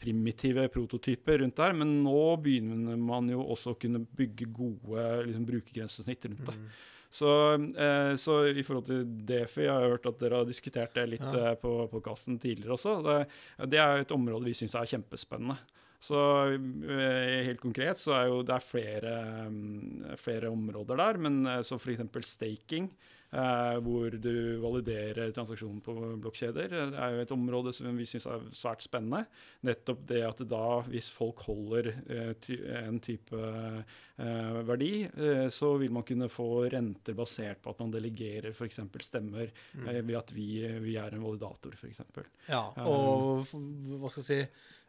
primitive 0.00 0.68
prototyper 0.72 1.38
rundt 1.42 1.56
der. 1.60 1.72
Men 1.76 1.98
nå 2.04 2.20
begynner 2.42 2.96
man 3.00 3.28
jo 3.28 3.42
også 3.44 3.74
å 3.74 3.80
kunne 3.80 4.00
bygge 4.00 4.48
gode 4.56 5.08
liksom, 5.26 5.44
brukergrensesnitt 5.48 6.24
rundt 6.30 6.46
det. 6.48 6.56
Mm. 6.58 6.70
Så, 7.10 7.54
eh, 7.54 8.14
så 8.20 8.34
i 8.52 8.62
forhold 8.62 8.86
til 8.90 9.04
Defi, 9.28 9.62
jeg 9.64 9.72
har 9.72 9.88
hørt 9.94 10.06
at 10.10 10.18
dere 10.20 10.42
har 10.42 10.48
diskutert 10.48 10.92
det 10.94 11.06
litt 11.08 11.24
Ja. 11.24 11.52
eh, 11.52 11.54
på 11.56 11.88
podkasten 11.88 12.38
tidligere 12.38 12.76
også. 12.76 13.02
Det, 13.02 13.28
det 13.70 13.78
er 13.80 13.98
et 14.02 14.12
område 14.12 14.44
vi 14.44 14.52
syns 14.52 14.74
er 14.76 14.84
kjempespennende. 14.84 15.56
Så 16.00 16.18
eh, 16.54 17.44
helt 17.48 17.60
konkret 17.60 17.98
så 17.98 18.12
er 18.14 18.26
jo 18.28 18.42
det 18.42 18.54
er 18.54 18.60
flere, 18.60 19.14
mm, 19.50 20.16
flere 20.20 20.50
områder 20.52 20.96
der, 20.96 21.18
men 21.18 21.46
eh, 21.46 21.62
så 21.62 21.74
f.eks. 21.80 22.04
staking. 22.28 22.90
Eh, 22.92 23.14
hvor 23.28 24.14
du 24.16 24.56
validerer 24.62 25.32
transaksjonen 25.36 25.82
på 25.84 25.94
blokkjeder. 26.22 26.70
Det 26.72 26.96
er 26.96 27.14
jo 27.14 27.24
et 27.24 27.34
område 27.34 27.74
som 27.76 27.98
vi 27.98 28.06
syns 28.08 28.26
er 28.30 28.46
svært 28.56 28.84
spennende. 28.86 29.26
Nettopp 29.68 30.06
det 30.08 30.22
at 30.24 30.40
da, 30.48 30.80
hvis 30.88 31.10
folk 31.12 31.42
holder 31.44 31.90
eh, 32.08 32.48
en 32.80 33.00
type 33.04 33.36
eh, 33.36 33.98
verdi, 34.18 34.92
eh, 35.06 35.48
så 35.54 35.76
vil 35.78 35.92
man 35.94 36.02
kunne 36.08 36.28
få 36.32 36.48
renter 36.72 37.14
basert 37.14 37.62
på 37.62 37.70
at 37.70 37.78
man 37.84 37.92
delegerer 37.94 38.50
f.eks. 38.52 38.80
stemmer 39.06 39.50
Mm. 39.74 39.88
eh, 39.88 40.00
ved 40.02 40.16
at 40.18 40.32
vi, 40.34 40.48
vi 40.82 40.96
er 40.98 41.14
en 41.14 41.22
validator, 41.22 41.72
f.eks. 41.78 42.00
Ja, 42.48 42.64
og 42.84 43.46
hva 43.46 44.10
skal 44.10 44.22
jeg 44.24 44.26
si 44.26 44.40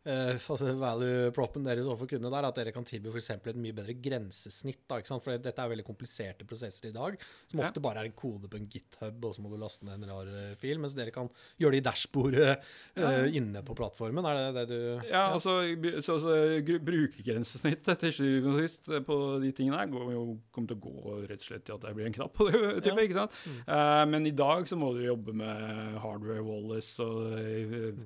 eh, 0.09 0.39
altså 0.49 0.69
value 0.79 1.29
proppen 1.35 1.65
deres 1.67 1.85
overfor 1.85 2.07
kundene 2.07 2.31
der, 2.31 2.47
at 2.47 2.55
dere 2.55 2.71
kan 2.73 2.85
tilby 2.87 3.11
f.eks. 3.11 3.29
et 3.35 3.55
mye 3.59 3.75
bedre 3.75 3.93
grensesnitt. 4.01 4.79
da, 4.89 4.97
ikke 5.01 5.11
sant? 5.11 5.23
For 5.25 5.37
dette 5.37 5.59
er 5.61 5.69
veldig 5.73 5.85
kompliserte 5.85 6.47
prosesser 6.47 6.87
i 6.89 6.93
dag, 6.95 7.17
som 7.51 7.59
Ja. 7.59 7.67
ofte 7.67 7.81
bare 7.83 7.99
er 8.01 8.05
en 8.09 8.15
kode 8.17 8.47
på 8.49 8.57
en 8.57 8.65
github, 8.71 9.25
og 9.25 9.35
så 9.35 9.41
må 9.43 9.51
du 9.51 9.57
laste 9.61 9.83
ned 9.85 10.01
en 10.01 10.09
rar 10.09 10.25
eh, 10.31 10.55
fil, 10.55 10.79
mens 10.79 10.95
dere 10.97 11.11
kan 11.13 11.29
gjøre 11.59 11.75
det 11.77 11.81
i 11.83 11.87
dashbordet 11.91 12.47
eh, 12.49 13.03
Ja. 13.03 13.25
inne 13.27 13.61
på 13.61 13.75
plattformen. 13.77 14.25
Er 14.25 14.39
det 14.53 14.55
det 14.55 14.67
du 14.73 15.07
Ja, 15.11 15.33
altså, 15.35 15.59
så, 16.01 16.17
så 16.23 16.79
brukergrensesnittet 16.87 17.99
til 18.01 18.13
syvende 18.15 18.55
og 18.55 18.63
sist 18.69 18.89
eh, 18.89 19.03
på 19.19 19.27
de 19.43 19.51
tingene 19.59 19.81
her 19.83 19.91
går 19.91 20.07
kommer 20.55 20.71
til 20.71 20.79
å 20.79 20.83
gå 20.87 21.17
rett 21.27 21.43
og 21.43 21.47
slett 21.49 21.65
til 21.67 21.75
at 21.75 21.83
det 21.85 21.93
blir 21.99 22.07
en 22.09 22.15
knapp 22.15 22.33
på 22.39 22.47
det. 22.49 22.63
Type, 22.85 22.95
Ja. 22.95 23.05
ikke 23.05 23.19
sant? 23.19 23.37
Mm. 23.45 23.59
Uh, 23.67 24.03
men 24.15 24.25
i 24.31 24.33
dag 24.45 24.65
så 24.71 24.79
må 24.79 24.93
du 24.95 25.03
jobbe 25.05 25.35
med 25.43 25.99
hardware 26.03 26.45
Wallace 26.47 27.03
og 27.03 27.35
eh, 27.43 27.99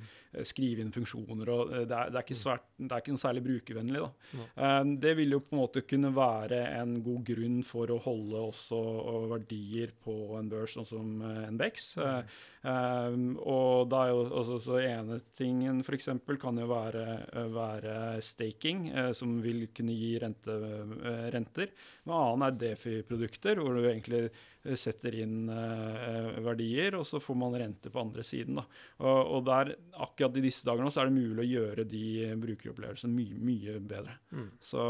skrive 0.48 0.84
inn 0.84 0.94
funksjoner. 0.94 1.50
og 1.54 1.74
eh, 1.74 1.86
det, 1.88 1.98
er, 1.98 2.12
det, 2.12 2.20
er 2.20 2.26
ikke 2.26 2.40
svært, 2.40 2.66
det 2.78 2.90
er 2.92 3.04
ikke 3.04 3.16
noe 3.16 3.24
særlig 3.24 3.44
brukervennlig. 3.48 4.04
da. 4.04 4.48
Eh, 4.66 4.80
det 5.04 5.14
vil 5.20 5.38
jo 5.38 5.42
på 5.44 5.56
en 5.56 5.62
måte 5.62 5.86
kunne 5.88 6.14
være 6.16 6.62
en 6.80 6.96
god 7.06 7.28
grunn 7.30 7.60
for 7.68 7.94
å 7.94 8.00
holde 8.04 8.46
også 8.50 8.82
eh, 9.14 9.28
verdier 9.36 9.94
på 10.04 10.18
en 10.40 10.50
børs 10.52 10.78
sånn 10.78 10.90
som 10.90 11.14
eh, 11.28 11.46
NBX. 11.54 11.92
Eh, 12.04 13.18
og 13.44 13.90
da 13.92 14.06
er 14.06 14.14
jo 14.14 14.24
også 14.42 14.60
så 14.64 14.80
ene 14.82 15.20
tingen 15.38 15.82
f.eks. 15.84 16.10
kan 16.42 16.62
jo 16.62 16.70
være, 16.72 17.06
eh, 17.28 17.50
være 17.54 17.98
staking, 18.24 18.88
eh, 18.94 19.12
som 19.18 19.38
vil 19.44 19.68
kunne 19.76 19.96
gi 19.98 20.16
rente, 20.24 20.58
eh, 21.04 21.28
renter. 21.36 21.74
Noe 22.10 22.24
annet 22.32 22.54
er 22.54 22.60
Defi-produkter, 22.64 23.60
hvor 23.60 23.76
du 23.78 23.88
egentlig 23.90 24.26
eh, 24.30 24.44
setter 24.80 25.18
inn 25.20 25.50
eh, 25.52 26.30
verdier, 26.44 26.96
og 27.00 27.06
så 27.08 27.20
får 27.24 27.40
man 27.40 27.58
rente 27.60 27.92
på 27.92 28.02
andre 28.02 28.24
siden. 28.26 28.62
Da. 28.62 28.66
Og, 29.04 29.42
der, 29.48 29.74
akkurat 30.06 30.40
i 30.40 30.46
disse 30.46 30.68
dager 30.68 30.86
nå 30.86 30.92
så 30.94 31.04
er 31.04 31.12
det 31.12 31.18
mulig 31.18 31.44
å 31.44 31.50
gjøre 31.50 31.88
de 31.90 32.06
brukeropplevelsene 32.44 33.14
mye, 33.14 33.40
mye 33.44 33.80
bedre. 33.84 34.20
Mm. 34.32 34.52
Så, 34.64 34.86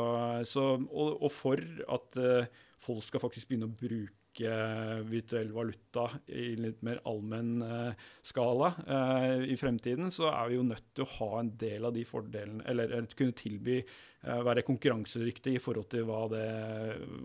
så, 0.49 0.67
og, 0.77 1.15
og 1.17 1.31
for 1.33 1.63
at 1.97 2.21
eh, 2.21 2.51
folk 2.83 3.05
skal 3.07 3.23
faktisk 3.23 3.49
begynne 3.49 3.71
å 3.71 3.77
bruke 3.79 4.19
virtuell 5.05 5.51
valuta 5.53 6.07
i 6.33 6.55
litt 6.57 6.81
mer 6.85 7.01
allmenn 7.09 7.61
eh, 7.61 8.07
skala 8.25 8.71
eh, 8.81 9.43
i 9.53 9.57
fremtiden, 9.59 10.09
så 10.13 10.31
er 10.31 10.49
vi 10.49 10.57
jo 10.57 10.65
nødt 10.65 10.87
til 10.95 11.05
å 11.05 11.11
ha 11.19 11.29
en 11.41 11.51
del 11.61 11.85
av 11.85 11.93
de 11.93 12.05
fordelene 12.07 12.65
Eller, 12.65 12.89
eller 12.89 13.13
kunne 13.13 13.37
tilby 13.37 13.77
eh, 13.77 14.41
Være 14.47 14.65
konkurransedyktig 14.65 15.53
i 15.53 15.61
forhold 15.61 15.91
til 15.93 16.07
hva, 16.09 16.23
det, 16.33 16.47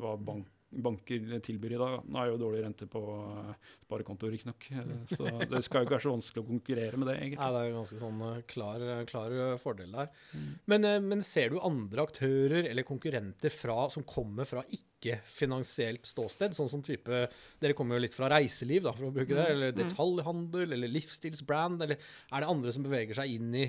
hva 0.03 0.19
bank, 0.21 0.51
banker 0.69 1.39
tilbyr 1.45 1.75
i 1.77 1.81
dag. 1.81 1.99
Nå 2.05 2.21
er 2.21 2.33
jo 2.33 2.41
dårlig 2.43 2.65
rente 2.65 2.89
på 2.91 3.01
uh, 3.01 3.53
sparekonto, 3.87 4.29
riktignok. 4.29 4.69
Uh, 4.75 4.97
så 5.15 5.31
det 5.49 5.63
skal 5.65 5.83
jo 5.83 5.89
ikke 5.89 5.97
være 5.97 6.05
så 6.05 6.15
vanskelig 6.17 6.45
å 6.45 6.49
konkurrere 6.49 7.01
med 7.01 7.11
det, 7.11 7.17
egentlig. 7.23 7.41
Nei, 7.41 7.49
det 7.55 7.61
er 7.61 7.71
jo 7.71 7.79
ganske 7.79 8.01
sånn 8.03 8.21
eh, 8.27 8.43
klar, 8.51 8.85
klar 9.09 9.35
eh, 9.35 9.55
fordel 9.63 9.95
der. 9.95 10.11
Mm. 10.33 10.49
Men, 10.73 10.87
eh, 10.89 11.01
men 11.05 11.25
ser 11.27 11.53
du 11.53 11.61
andre 11.65 12.05
aktører 12.09 12.69
eller 12.71 12.87
konkurrenter 12.89 13.55
fra, 13.55 13.79
som 13.93 14.05
kommer 14.09 14.49
fra 14.49 14.65
ikke-finansielt 14.67 16.09
ståsted? 16.09 16.57
Sånn 16.57 16.71
som 16.73 16.85
type 16.85 17.23
Dere 17.63 17.77
kommer 17.79 17.99
jo 17.99 18.05
litt 18.07 18.17
fra 18.17 18.31
reiseliv, 18.33 18.85
da, 18.87 18.95
for 18.97 19.09
å 19.09 19.15
bruke 19.15 19.35
det. 19.35 19.47
Mm. 19.47 19.55
Eller 19.55 19.79
detaljhandel, 19.79 20.77
eller 20.77 20.95
livsstilsbrand. 20.97 21.87
Eller 21.87 21.99
er 22.03 22.45
det 22.45 22.53
andre 22.53 22.75
som 22.75 22.87
beveger 22.87 23.21
seg 23.21 23.39
inn 23.39 23.57
i, 23.57 23.67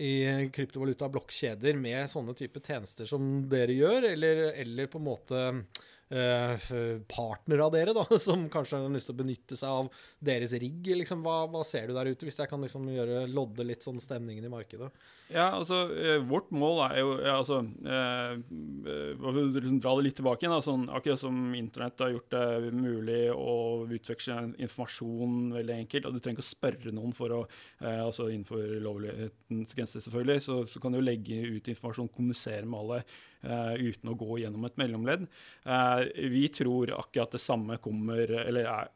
i 0.00 0.12
kryptovaluta 0.54 1.08
og 1.08 1.16
blokkjeder 1.18 1.78
med 1.80 2.10
sånne 2.10 2.36
type 2.38 2.62
tjenester 2.64 3.08
som 3.10 3.32
dere 3.50 3.76
gjør, 3.76 4.10
eller, 4.14 4.46
eller 4.64 4.90
på 4.90 5.00
en 5.00 5.08
måte 5.10 5.46
eh, 5.50 5.88
partnere 6.10 7.66
av 7.66 7.74
dere, 7.74 7.94
da, 7.96 8.04
som 8.26 8.48
kanskje 8.50 8.80
har 8.82 8.94
lyst 8.94 9.10
til 9.10 9.14
å 9.14 9.20
benytte 9.22 9.58
seg 9.58 9.80
av 9.82 10.04
deres 10.30 10.54
rigg? 10.58 10.90
Liksom, 11.02 11.22
hva, 11.26 11.44
hva 11.52 11.62
ser 11.66 11.88
du 11.88 11.94
der 11.96 12.10
ute, 12.10 12.26
hvis 12.26 12.40
jeg 12.42 12.50
kan 12.50 12.62
liksom 12.66 12.88
gjøre, 12.90 13.24
lodde 13.30 13.66
litt 13.66 13.86
sånn 13.86 14.02
stemningen 14.02 14.48
i 14.48 14.52
markedet? 14.52 14.90
Ja, 15.30 15.44
altså, 15.54 15.76
eh, 15.94 16.16
vårt 16.26 16.48
mål 16.50 16.80
er 16.88 16.96
jo 16.98 17.10
ja, 17.22 17.36
altså, 17.38 17.60
eh, 17.86 18.32
eh, 18.34 19.36
liksom 19.54 19.78
dra 19.78 19.92
det 19.94 20.06
litt 20.08 20.16
tilbake 20.18 20.42
igjen, 20.42 20.56
sånn, 20.66 20.88
akkurat 20.90 21.20
som 21.22 21.52
internett 21.54 22.02
har 22.02 22.10
gjort 22.16 22.34
det 22.34 22.72
mulig 22.74 23.20
å 23.30 23.54
utveksle 23.94 24.40
informasjon 24.66 25.52
veldig 25.54 25.76
enkelt, 25.84 26.08
og 26.08 26.16
du 26.16 26.18
trenger 26.18 26.40
ikke 26.40 26.48
å 26.48 26.50
spørre 26.50 26.96
noen 26.96 27.14
for 27.14 27.36
å, 27.36 27.40
eh, 27.78 28.02
altså 28.02 28.26
innenfor 28.26 28.74
lovlighetens 28.82 29.78
grenser 29.78 30.02
selvfølgelig, 30.02 30.46
så, 30.48 30.58
så 30.66 30.82
kan 30.82 30.98
du 30.98 31.02
legge 31.04 31.38
ut 31.46 31.70
informasjon, 31.70 32.10
kommunisere 32.16 32.66
med 32.66 32.80
alle 32.82 33.00
eh, 33.00 33.86
uten 33.86 34.10
å 34.10 34.18
gå 34.18 34.42
gjennom 34.42 34.66
et 34.66 34.82
mellomledd. 34.82 35.28
Eh, 35.62 36.06
vi 36.34 36.48
tror 36.58 36.96
akkurat 36.98 37.38
det 37.38 37.44
samme 37.46 37.78
kommer, 37.78 38.34
eller 38.48 38.66
er, 38.66 38.94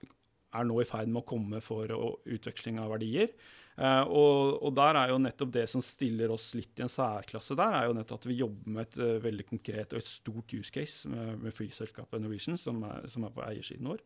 er 0.51 0.67
nå 0.67 0.83
i 0.83 0.89
ferd 0.89 1.15
med 1.15 1.23
å 1.23 1.29
komme 1.31 1.63
for 1.63 1.95
å, 1.95 2.17
utveksling 2.27 2.83
av 2.83 2.97
verdier. 2.97 3.31
Eh, 3.75 4.03
og, 4.07 4.61
og, 4.63 4.71
der 4.77 5.01
er 5.01 5.11
jo 5.11 5.19
nettopp 5.19 5.51
det 5.57 5.65
som 5.71 5.83
stiller 5.83 6.31
oss 6.31 6.53
litt 6.55 6.79
i 6.79 6.85
en 6.87 6.93
særklasse 6.93 7.57
der, 7.59 7.75
er 7.75 7.89
jo 7.89 7.97
nettopp 7.99 8.23
at 8.23 8.29
vi 8.31 8.39
jobber 8.39 8.77
med 8.77 8.87
et 8.87 8.99
uh, 9.01 9.17
veldig 9.25 9.47
konkret 9.49 9.97
og 9.97 9.99
et 9.99 10.11
stort 10.11 10.55
use 10.55 10.71
case 10.75 11.11
med, 11.11 11.41
med 11.43 11.57
flyselskapet 11.57 12.23
Norwegian, 12.23 12.61
som 12.61 12.79
er, 12.87 13.09
som 13.11 13.27
er 13.27 13.35
på 13.35 13.43
eiersiden 13.49 13.91
vår. 13.91 14.05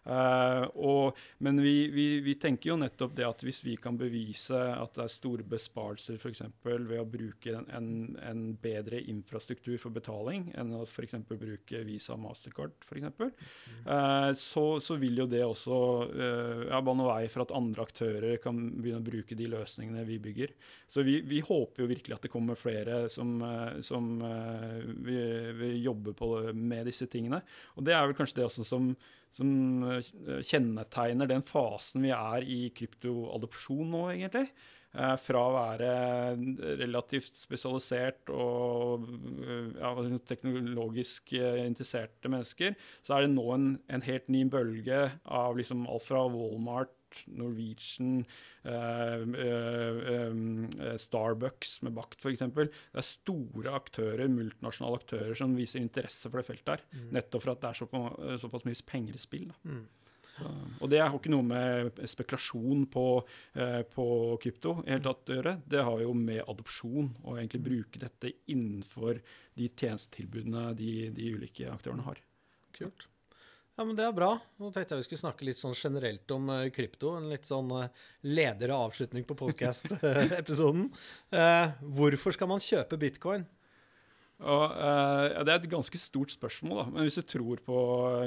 Uh, 0.00 0.64
og, 0.80 1.18
men 1.44 1.58
vi, 1.60 1.90
vi, 1.92 2.04
vi, 2.24 2.32
tenker 2.40 2.70
jo 2.70 2.76
nettopp 2.80 3.12
det 3.18 3.26
at 3.26 3.42
hvis 3.44 3.58
vi 3.66 3.74
kan 3.76 3.98
bevise 4.00 4.56
at 4.56 4.94
det 4.96 5.02
er 5.04 5.12
store 5.12 5.44
besparelser 5.44 6.16
f.eks. 6.16 6.40
ved 6.64 6.94
å 6.96 7.04
bruke 7.04 7.52
en, 7.52 7.66
en, 7.76 7.90
en, 8.24 8.40
bedre 8.60 9.02
infrastruktur 9.12 9.76
for 9.82 9.92
betaling 9.92 10.46
enn 10.56 10.72
å 10.78 10.86
f.eks. 10.86 11.18
bruke 11.28 11.82
Visa 11.84 12.14
og 12.16 12.24
Mastercard, 12.24 12.72
f.eks., 12.88 13.12
mm. 13.20 13.36
uh, 13.84 14.32
så, 14.40 14.64
så, 14.80 14.96
vil 15.00 15.20
jo 15.20 15.28
det 15.28 15.44
også 15.44 15.82
uh, 16.08 16.64
ja, 16.70 16.80
bane 16.80 17.04
vei 17.10 17.20
for 17.28 17.44
at 17.44 17.54
andre 17.60 17.84
aktører 17.84 18.40
kan 18.40 18.56
begynne 18.80 19.04
å 19.04 19.08
bruke 19.10 19.36
de 19.36 19.52
løsningene 19.52 20.08
vi 20.08 20.16
bygger. 20.24 20.56
Så 20.88 21.04
vi, 21.04 21.20
vi 21.28 21.44
håper 21.44 21.84
jo 21.84 21.92
virkelig 21.92 22.16
at 22.16 22.24
det 22.24 22.32
kommer 22.32 22.56
flere 22.58 23.04
som, 23.12 23.36
som 23.84 24.08
vil, 25.04 25.52
vil 25.60 25.76
jobbe 25.84 26.16
med 26.56 26.88
disse 26.88 27.06
tingene. 27.10 27.44
Og 27.76 27.86
det 27.86 27.94
er 27.94 28.08
vel 28.08 28.16
kanskje 28.18 28.40
det 28.40 28.48
også 28.48 28.66
som 28.66 28.90
som 29.36 29.50
kjennetegner 30.46 31.30
den 31.30 31.44
fasen 31.46 32.04
vi 32.04 32.12
er 32.14 32.44
i 32.44 32.60
kryptoadopsjon 32.76 33.90
nå, 33.94 34.04
egentlig. 34.14 34.48
Eh, 34.90 35.16
fra 35.22 35.40
å 35.46 35.52
være 35.54 35.90
relativt 36.80 37.36
spesialisert 37.38 38.32
og 38.34 39.04
ja, 39.78 39.92
teknologisk 40.26 41.36
interesserte 41.38 42.32
mennesker, 42.32 42.74
så 43.06 43.14
er 43.14 43.26
det 43.26 43.34
nå 43.36 43.44
en, 43.54 43.68
en 43.86 44.02
helt 44.02 44.26
ny 44.34 44.42
bølge 44.50 45.04
av 45.30 45.60
liksom 45.60 45.86
alt 45.86 46.08
fra 46.08 46.24
Walmart 46.32 46.96
Norwegian, 47.26 48.24
eh, 48.64 49.22
eh, 49.46 50.34
Starbucks 51.02 51.78
med 51.86 51.94
Bakt 51.96 52.20
f.eks. 52.22 52.44
Det 52.56 52.68
er 53.02 53.06
store 53.06 53.74
aktører, 53.76 54.26
multinasjonale 54.32 55.00
aktører 55.02 55.38
som 55.38 55.56
viser 55.58 55.82
interesse 55.82 56.28
for 56.28 56.40
det 56.40 56.48
feltet 56.48 56.76
her. 56.76 56.84
Mm. 56.92 57.08
Nettopp 57.18 57.46
for 57.46 57.54
at 57.54 57.64
det 57.64 57.72
er 57.72 57.80
såpass, 57.80 58.20
såpass 58.44 58.68
mye 58.68 58.86
penger 58.88 59.18
i 59.18 59.22
spill. 59.22 59.50
Mm. 59.64 59.84
Så, 60.30 60.50
og 60.80 60.90
det 60.92 61.00
har 61.02 61.12
ikke 61.16 61.32
noe 61.32 61.44
med 61.44 62.00
spekulasjon 62.08 62.86
på, 62.92 63.06
uh, 63.58 63.82
på 63.92 64.06
krypto 64.42 64.78
i 64.84 64.94
hele 64.94 65.04
tatt 65.04 65.32
å 65.32 65.38
gjøre. 65.38 65.56
Det 65.68 65.84
har 65.86 66.02
jo 66.04 66.16
med 66.16 66.42
adopsjon 66.46 67.12
og 67.24 67.36
egentlig 67.36 67.62
bruke 67.66 68.02
dette 68.02 68.34
innenfor 68.52 69.20
de 69.58 69.70
tjenestetilbudene 69.74 70.70
de, 70.78 70.92
de 71.16 71.32
ulike 71.36 71.68
aktørene 71.72 72.06
har. 72.06 72.22
Kult. 72.76 73.09
Ja, 73.80 73.84
men 73.88 73.96
Det 73.96 74.04
er 74.04 74.12
bra. 74.12 74.34
Nå 74.60 74.68
tenkte 74.74 74.92
jeg 74.92 75.00
vi 75.00 75.04
skulle 75.06 75.22
snakke 75.22 75.46
litt 75.48 75.56
sånn 75.56 75.72
generelt 75.72 76.32
om 76.34 76.50
uh, 76.52 76.66
krypto. 76.68 77.14
En 77.16 77.30
litt 77.30 77.46
sånn 77.48 77.70
uh, 77.72 77.86
ledere 78.28 78.76
avslutning 78.76 79.24
på 79.24 79.32
podcast-episoden. 79.38 80.90
Uh, 81.32 81.72
hvorfor 81.96 82.36
skal 82.36 82.50
man 82.50 82.60
kjøpe 82.60 82.98
bitcoin? 83.00 83.46
Og, 84.40 84.66
ja, 84.72 85.40
det 85.44 85.52
er 85.52 85.56
et 85.58 85.72
ganske 85.72 85.98
stort 86.00 86.32
spørsmål, 86.32 86.76
da. 86.76 86.84
Men 86.92 87.08
hvis 87.08 87.16
du 87.20 87.24
tror 87.28 87.60
på 87.64 87.80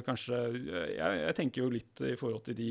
kanskje 0.06 0.42
jeg, 0.54 0.98
jeg, 0.98 1.38
tenker 1.38 1.64
jo 1.64 1.72
litt 1.74 2.04
i 2.06 2.18
forhold 2.18 2.44
til 2.46 2.58
de, 2.58 2.68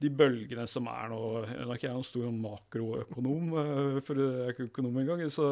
de 0.00 0.10
bølgene 0.12 0.64
som 0.70 0.88
er 0.90 1.10
nå 1.12 1.20
Nå 1.20 1.66
er 1.66 1.76
ikke 1.76 1.88
jeg 1.88 1.96
noen 1.96 2.08
stor 2.08 2.34
makroøkonom, 2.34 3.54
uh, 3.54 4.00
for 4.04 4.20
jeg 4.20 4.44
er 4.44 4.52
ikke 4.54 4.68
økonom 4.70 5.00
engang. 5.02 5.24
Så, 5.32 5.46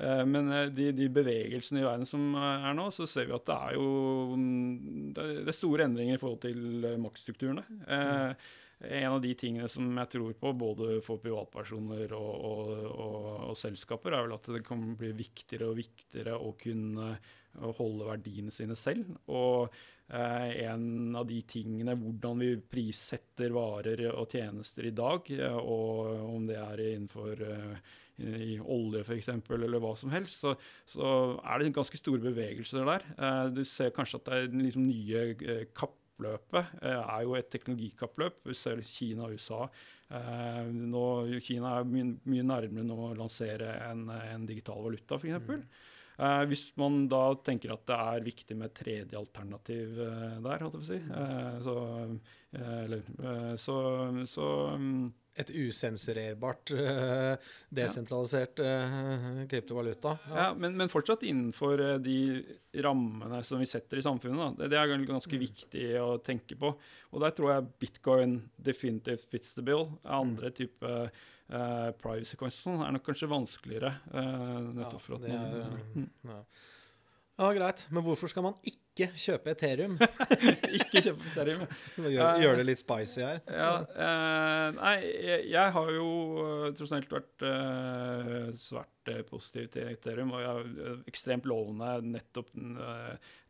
uh, 0.00 0.22
men 0.28 0.50
de, 0.76 0.90
de, 0.96 1.10
bevegelsene 1.12 1.82
i 1.82 1.86
verden 1.86 2.08
som 2.08 2.32
er 2.36 2.72
nå, 2.76 2.88
så 2.94 3.08
ser 3.08 3.28
vi 3.28 3.36
at 3.36 3.46
det 3.48 3.58
er 3.58 3.76
jo 3.78 3.86
mm, 4.36 5.12
det 5.16 5.28
er 5.48 5.56
store 5.56 5.86
endringer 5.88 6.18
i 6.18 6.22
forhold 6.22 6.42
til 6.44 6.90
maktstrukturene. 7.02 7.64
Mm. 7.86 8.50
En 8.90 9.12
av 9.12 9.18
de 9.20 9.34
tingene 9.36 9.68
som 9.68 9.88
jeg 10.00 10.12
tror 10.14 10.36
på, 10.40 10.52
både 10.56 11.00
for 11.04 11.20
privatpersoner 11.20 12.14
og, 12.16 12.30
og, 12.50 12.70
og, 12.88 13.16
og 13.50 13.58
selskaper, 13.60 14.16
er 14.16 14.24
vel 14.24 14.36
at 14.38 14.48
det 14.54 14.62
kan 14.64 14.94
bli 14.96 15.12
viktigere 15.18 15.68
og 15.68 15.80
viktigere 15.82 16.38
å 16.40 16.54
kunne 16.60 17.12
holde 17.76 18.06
verdiene 18.08 18.54
sine 18.54 18.78
selv. 18.78 19.10
Og 19.28 19.74
Eh, 19.74 19.99
en 20.10 21.16
av 21.16 21.26
de 21.28 21.38
tingene, 21.46 21.94
hvordan 21.94 22.40
vi 22.42 22.50
prissetter 22.72 23.52
varer 23.54 24.02
og 24.10 24.32
tjenester 24.34 24.88
i 24.88 24.94
dag, 24.96 25.30
eh, 25.36 25.56
og 25.56 26.24
om 26.26 26.48
det 26.48 26.58
er 26.58 26.82
innenfor 26.88 27.44
eh, 27.46 27.92
i 28.20 28.56
olje 28.60 29.04
f.eks., 29.04 29.30
eller 29.54 29.80
hva 29.80 29.94
som 29.96 30.10
helst, 30.12 30.42
så, 30.42 30.56
så, 30.90 31.06
er 31.40 31.62
det 31.62 31.70
ganske 31.76 32.00
store 32.00 32.20
bevegelser 32.26 32.84
der. 32.84 33.06
Du 33.54 33.62
ser 33.64 33.94
kanskje 33.96 34.18
at 34.20 34.26
det 34.26 34.40
er 34.40 34.58
liksom 34.58 34.84
nye 34.90 35.62
kappløpet 35.72 36.82
er 36.84 37.22
jo 37.24 37.38
et 37.38 37.48
teknologikappløp. 37.48 38.42
Vi 38.50 38.58
ser 38.60 38.82
Kina 38.84 39.24
og 39.24 39.38
USA. 39.38 39.62
Nå, 40.68 41.06
Kina 41.46 41.78
er 41.78 41.88
mye, 41.88 42.10
mye 42.28 42.44
nærmere 42.44 42.84
nå 42.90 42.98
å 43.06 43.16
lansere 43.16 43.72
en, 43.86 44.04
en 44.12 44.44
digital 44.50 44.84
valuta, 44.84 45.16
f.eks. 45.16 45.64
Mm. 46.20 46.26
Uh, 46.26 46.42
hvis 46.50 46.66
man 46.76 47.06
da 47.08 47.22
tenker 47.44 47.72
at 47.72 47.86
det 47.88 47.96
er 47.96 48.26
viktig 48.26 48.56
med 48.60 48.74
tredje 48.76 49.16
alternativ 49.16 50.02
eh, 50.04 50.36
der, 50.44 50.60
holdt 50.60 50.76
jeg 50.76 50.82
på 50.82 50.84
å 50.84 50.88
si, 50.90 50.98
eh, 51.16 51.56
så, 51.64 51.76
eller, 52.60 53.56
så, 53.60 53.76
så 54.28 54.48
um, 54.74 55.08
et 55.40 55.52
usensurerbart, 55.54 56.72
desentralisert 57.72 58.60
kryptovaluta. 59.48 60.16
Ja, 60.28 60.36
ja 60.42 60.48
men, 60.58 60.74
men, 60.76 60.90
fortsatt 60.92 61.24
innenfor 61.24 61.80
de 62.04 62.18
rammene 62.84 63.40
som 63.46 63.62
vi 63.62 63.70
setter 63.70 64.02
i 64.02 64.04
samfunnet. 64.04 64.58
Det, 64.58 64.68
det, 64.74 64.80
er 64.80 65.06
ganske 65.08 65.32
mm. 65.32 65.44
viktig 65.46 65.86
å 66.02 66.10
tenke 66.26 66.58
på. 66.60 66.74
Og 67.14 67.24
der 67.24 67.32
tror 67.38 67.54
jeg 67.54 67.70
bitcoin 67.80 68.40
definitivt 68.60 69.30
fits 69.32 69.54
the 69.56 69.64
bill. 69.64 69.86
Andre 70.04 70.52
mm. 70.52 71.08
Uh, 71.50 71.88
privacy 71.98 72.36
coins 72.38 72.60
sånn 72.62 72.82
er 72.84 72.92
nok 72.94 73.02
kanskje 73.08 73.26
vanskeligere. 73.30 73.90
Uh, 74.12 74.70
nettopp 74.76 75.02
for 75.02 75.16
at 75.16 75.24
det 75.24 75.32
man, 75.34 76.04
uh, 76.04 76.04
ja. 76.30 76.36
ja, 77.40 77.48
greit. 77.56 77.82
Men 77.90 78.04
hvorfor 78.06 78.30
skal 78.30 78.46
man 78.46 78.54
ikke 78.62 79.08
kjøpe 79.18 79.50
Ethereum? 79.56 79.96
ikke 80.78 81.02
kjøpe 81.08 81.26
Ethereum. 81.32 81.64
gjør, 82.04 82.38
gjør, 82.44 82.60
det 82.60 82.68
litt 82.68 82.82
spicy 82.82 83.24
her. 83.24 83.42
Ja, 83.50 83.72
nei, 84.76 84.94
jeg, 85.08 85.48
jeg, 85.50 85.74
har 85.74 85.92
jo 85.96 86.08
tross 86.78 86.94
alt 86.94 87.18
vært 87.18 87.46
svært 88.62 89.12
positiv 89.26 89.72
til 89.74 89.90
Ethereum, 89.90 90.30
og 90.36 90.44
jeg 90.44 90.70
er 90.86 91.04
ekstremt 91.10 91.50
lovende 91.50 91.96
nettopp 92.12 92.54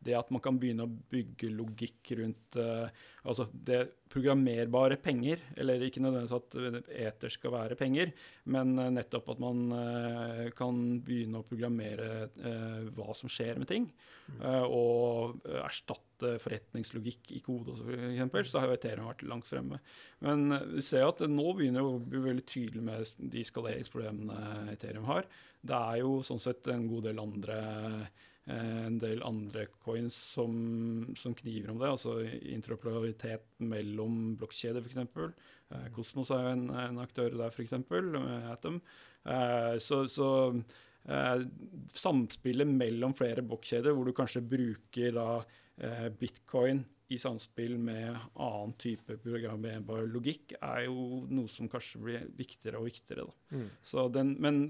det 0.04 0.16
at 0.16 0.30
man 0.32 0.42
kan 0.44 0.58
begynne 0.60 0.86
å 0.86 0.92
bygge 1.12 1.50
logikk 1.52 2.12
rundt 2.18 2.58
altså 2.58 3.46
det 3.52 3.82
programmerbare 4.10 4.96
penger, 5.00 5.42
eller 5.60 5.82
ikke 5.86 6.02
nødvendigvis 6.02 6.34
at 6.34 6.94
eter 7.06 7.32
skal 7.32 7.54
være 7.54 7.76
penger, 7.78 8.10
men 8.50 8.72
eh, 8.78 8.92
nettopp 8.96 9.28
at 9.34 9.42
man 9.42 9.60
uh, 9.70 10.46
kan 10.56 10.80
begynne 11.06 11.40
å 11.40 11.46
programmere 11.46 12.30
hva 12.96 13.14
som 13.16 13.30
skjer 13.30 13.60
med 13.60 13.70
ting, 13.70 13.86
uh, 14.40 14.66
og 14.66 15.46
erstatte 15.62 16.34
forretningslogikk 16.42 17.30
i 17.36 17.42
kode 17.44 17.76
f.eks., 17.78 18.50
så 18.50 18.60
har 18.60 18.70
jo 18.70 18.78
Ethereum 18.78 19.08
vært 19.08 19.24
langt 19.30 19.48
fremme. 19.48 19.78
Men 20.24 20.50
vi 20.74 20.84
ser 20.84 21.06
at 21.06 21.22
nå 21.30 21.52
begynner 21.56 21.84
det 21.84 21.92
å 21.94 22.02
bli 22.02 22.24
veldig 22.26 22.46
tydelig 22.50 22.82
med 22.84 23.30
de 23.32 23.46
skaleringsproblemene 23.46 24.74
Ethereum 24.74 25.06
har. 25.08 25.30
Det 25.60 25.76
er 25.76 26.02
jo 26.02 26.18
sånn 26.26 26.42
sett 26.42 26.68
en 26.72 26.88
god 26.90 27.08
del 27.08 27.22
andre 27.22 27.60
Eh, 27.60 28.29
en 28.50 28.98
del 29.00 29.22
andre 29.26 29.66
coins 29.84 30.16
som, 30.34 30.52
som, 31.18 31.34
kniver 31.38 31.72
om 31.72 31.80
det, 31.80 31.90
altså 31.90 32.18
interoperabilitet 32.24 33.46
mellom 33.70 34.36
blokkjeder 34.40 34.84
f.eks. 34.84 35.00
Eh, 35.70 35.88
Kosmos 35.94 36.32
er 36.34 36.44
jo 36.44 36.52
en, 36.56 36.68
en 36.84 37.02
aktør 37.02 37.34
der, 37.36 37.54
f.eks., 37.54 37.76
med 37.90 38.48
Atom. 38.50 38.80
Eh, 39.24 39.74
så, 39.84 40.02
så 40.10 40.30
eh, 41.06 41.44
samspillet 41.96 42.68
mellom 42.68 43.14
flere 43.18 43.44
blokkjeder, 43.46 43.94
hvor 43.94 44.08
du 44.08 44.16
kanskje 44.16 44.44
bruker 44.44 45.14
da 45.16 45.28
eh, 45.78 46.08
bitcoin 46.20 46.84
i 47.10 47.18
samspill 47.18 47.74
med 47.82 48.14
annen 48.38 48.76
type 48.78 49.16
programmerbar 49.24 50.06
logikk, 50.12 50.54
er 50.62 50.84
jo 50.86 51.24
noe 51.30 51.50
som 51.50 51.68
kanskje 51.70 52.02
blir 52.04 52.28
viktigere 52.38 52.78
og 52.78 52.86
viktigere. 52.86 53.26
Mm. 53.50 53.66
Den, 54.14 54.36
men 54.38 54.60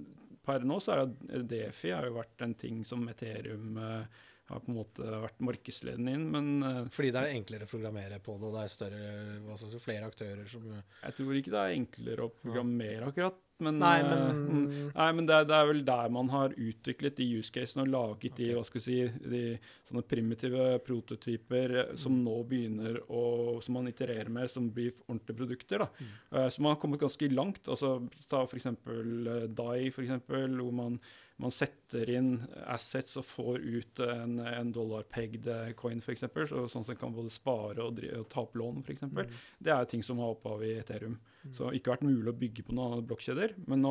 per 0.51 0.67
nå 0.67 0.81
så 0.83 0.97
er 0.97 1.45
Defi 1.47 1.95
har 1.95 2.09
jo 2.09 2.19
vært 2.19 2.45
en 2.47 2.57
ting 2.59 2.83
som 2.89 3.07
Ethereum 3.11 3.79
uh, 3.79 4.27
har 4.51 4.63
på 4.65 4.73
en 4.73 4.81
måte 4.81 5.07
vært 5.07 5.45
markedsledende 5.47 6.17
inn, 6.19 6.27
men 6.35 6.51
uh, 6.65 6.81
Fordi 6.93 7.13
det 7.15 7.23
er 7.23 7.37
enklere 7.37 7.69
å 7.69 7.71
programmere 7.71 8.19
på 8.25 8.35
det, 8.37 8.49
og 8.51 8.57
det 8.59 8.65
er 8.65 8.75
større, 8.75 9.13
altså 9.55 9.83
flere 9.83 10.11
aktører 10.11 10.51
som 10.51 10.67
Jeg 10.73 11.17
tror 11.19 11.39
ikke 11.39 11.55
det 11.55 11.63
er 11.63 11.77
enklere 11.79 12.27
å 12.27 12.35
programmere 12.43 13.13
akkurat, 13.13 13.39
men, 13.64 13.79
nei, 13.81 13.99
men, 14.07 14.25
uh, 14.25 14.75
nei, 14.96 15.09
men 15.16 15.29
det, 15.29 15.38
det, 15.51 15.57
er, 15.57 15.68
vel 15.70 15.83
der 15.87 16.12
man 16.12 16.33
har 16.33 16.55
utviklet 16.57 17.16
de 17.20 17.29
use 17.38 17.55
casene 17.55 17.85
og 17.87 17.92
laget 17.92 18.33
okay. 18.33 18.37
de, 18.40 18.51
hva 18.57 18.64
skal 18.66 18.85
si, 18.85 18.99
de 19.33 19.42
sånne 19.88 20.05
primitive 20.11 20.66
prototyper 20.87 21.77
som 22.01 22.16
mm. 22.16 22.20
nå 22.27 22.37
begynner 22.51 23.01
å 23.09 23.25
Som 23.64 23.77
man 23.77 23.88
itererer 23.90 24.31
med, 24.33 24.51
som 24.51 24.68
blir 24.73 24.92
ordentlige 25.07 25.38
produkter. 25.42 25.85
da. 25.85 25.88
Mm. 25.99 26.12
Uh, 26.35 26.46
så 26.51 26.62
man 26.62 26.75
har 26.75 26.81
kommet 26.83 27.03
ganske 27.03 27.33
langt. 27.33 27.62
altså 27.68 27.96
Ta 28.31 28.44
f.eks. 28.44 28.70
Uh, 28.87 29.49
DAI, 29.49 29.90
for 29.94 30.07
eksempel, 30.07 30.57
hvor 30.61 30.73
man 30.75 31.01
man 31.40 31.55
setter 31.55 32.11
inn 32.12 32.35
assets 32.68 33.16
og 33.20 33.26
får 33.26 33.64
ut 33.64 34.03
en, 34.05 34.38
en 34.44 34.72
dollar-pegged 34.74 35.48
coin, 35.81 36.03
f.eks., 36.05 36.26
så, 36.50 36.66
sånn 36.70 36.87
en 36.92 37.00
kan 37.00 37.16
både 37.16 37.33
spare 37.35 37.83
og, 37.85 38.00
og 38.20 38.29
ta 38.33 38.44
opp 38.44 38.57
lån, 38.61 38.85
f.eks. 38.85 39.09
Mm. 39.09 39.35
Det 39.59 39.74
er 39.74 39.90
ting 39.90 40.05
som 40.07 40.20
har 40.22 40.37
opphav 40.37 40.64
i 40.66 40.76
Ethereum. 40.79 41.18
Mm. 41.42 41.53
Så 41.57 41.72
ikke 41.76 41.94
vært 41.94 42.07
mulig 42.07 42.29
å 42.33 42.37
bygge 42.37 42.66
på 42.66 42.76
noen 42.76 43.05
blokkjeder, 43.09 43.57
men, 43.70 43.85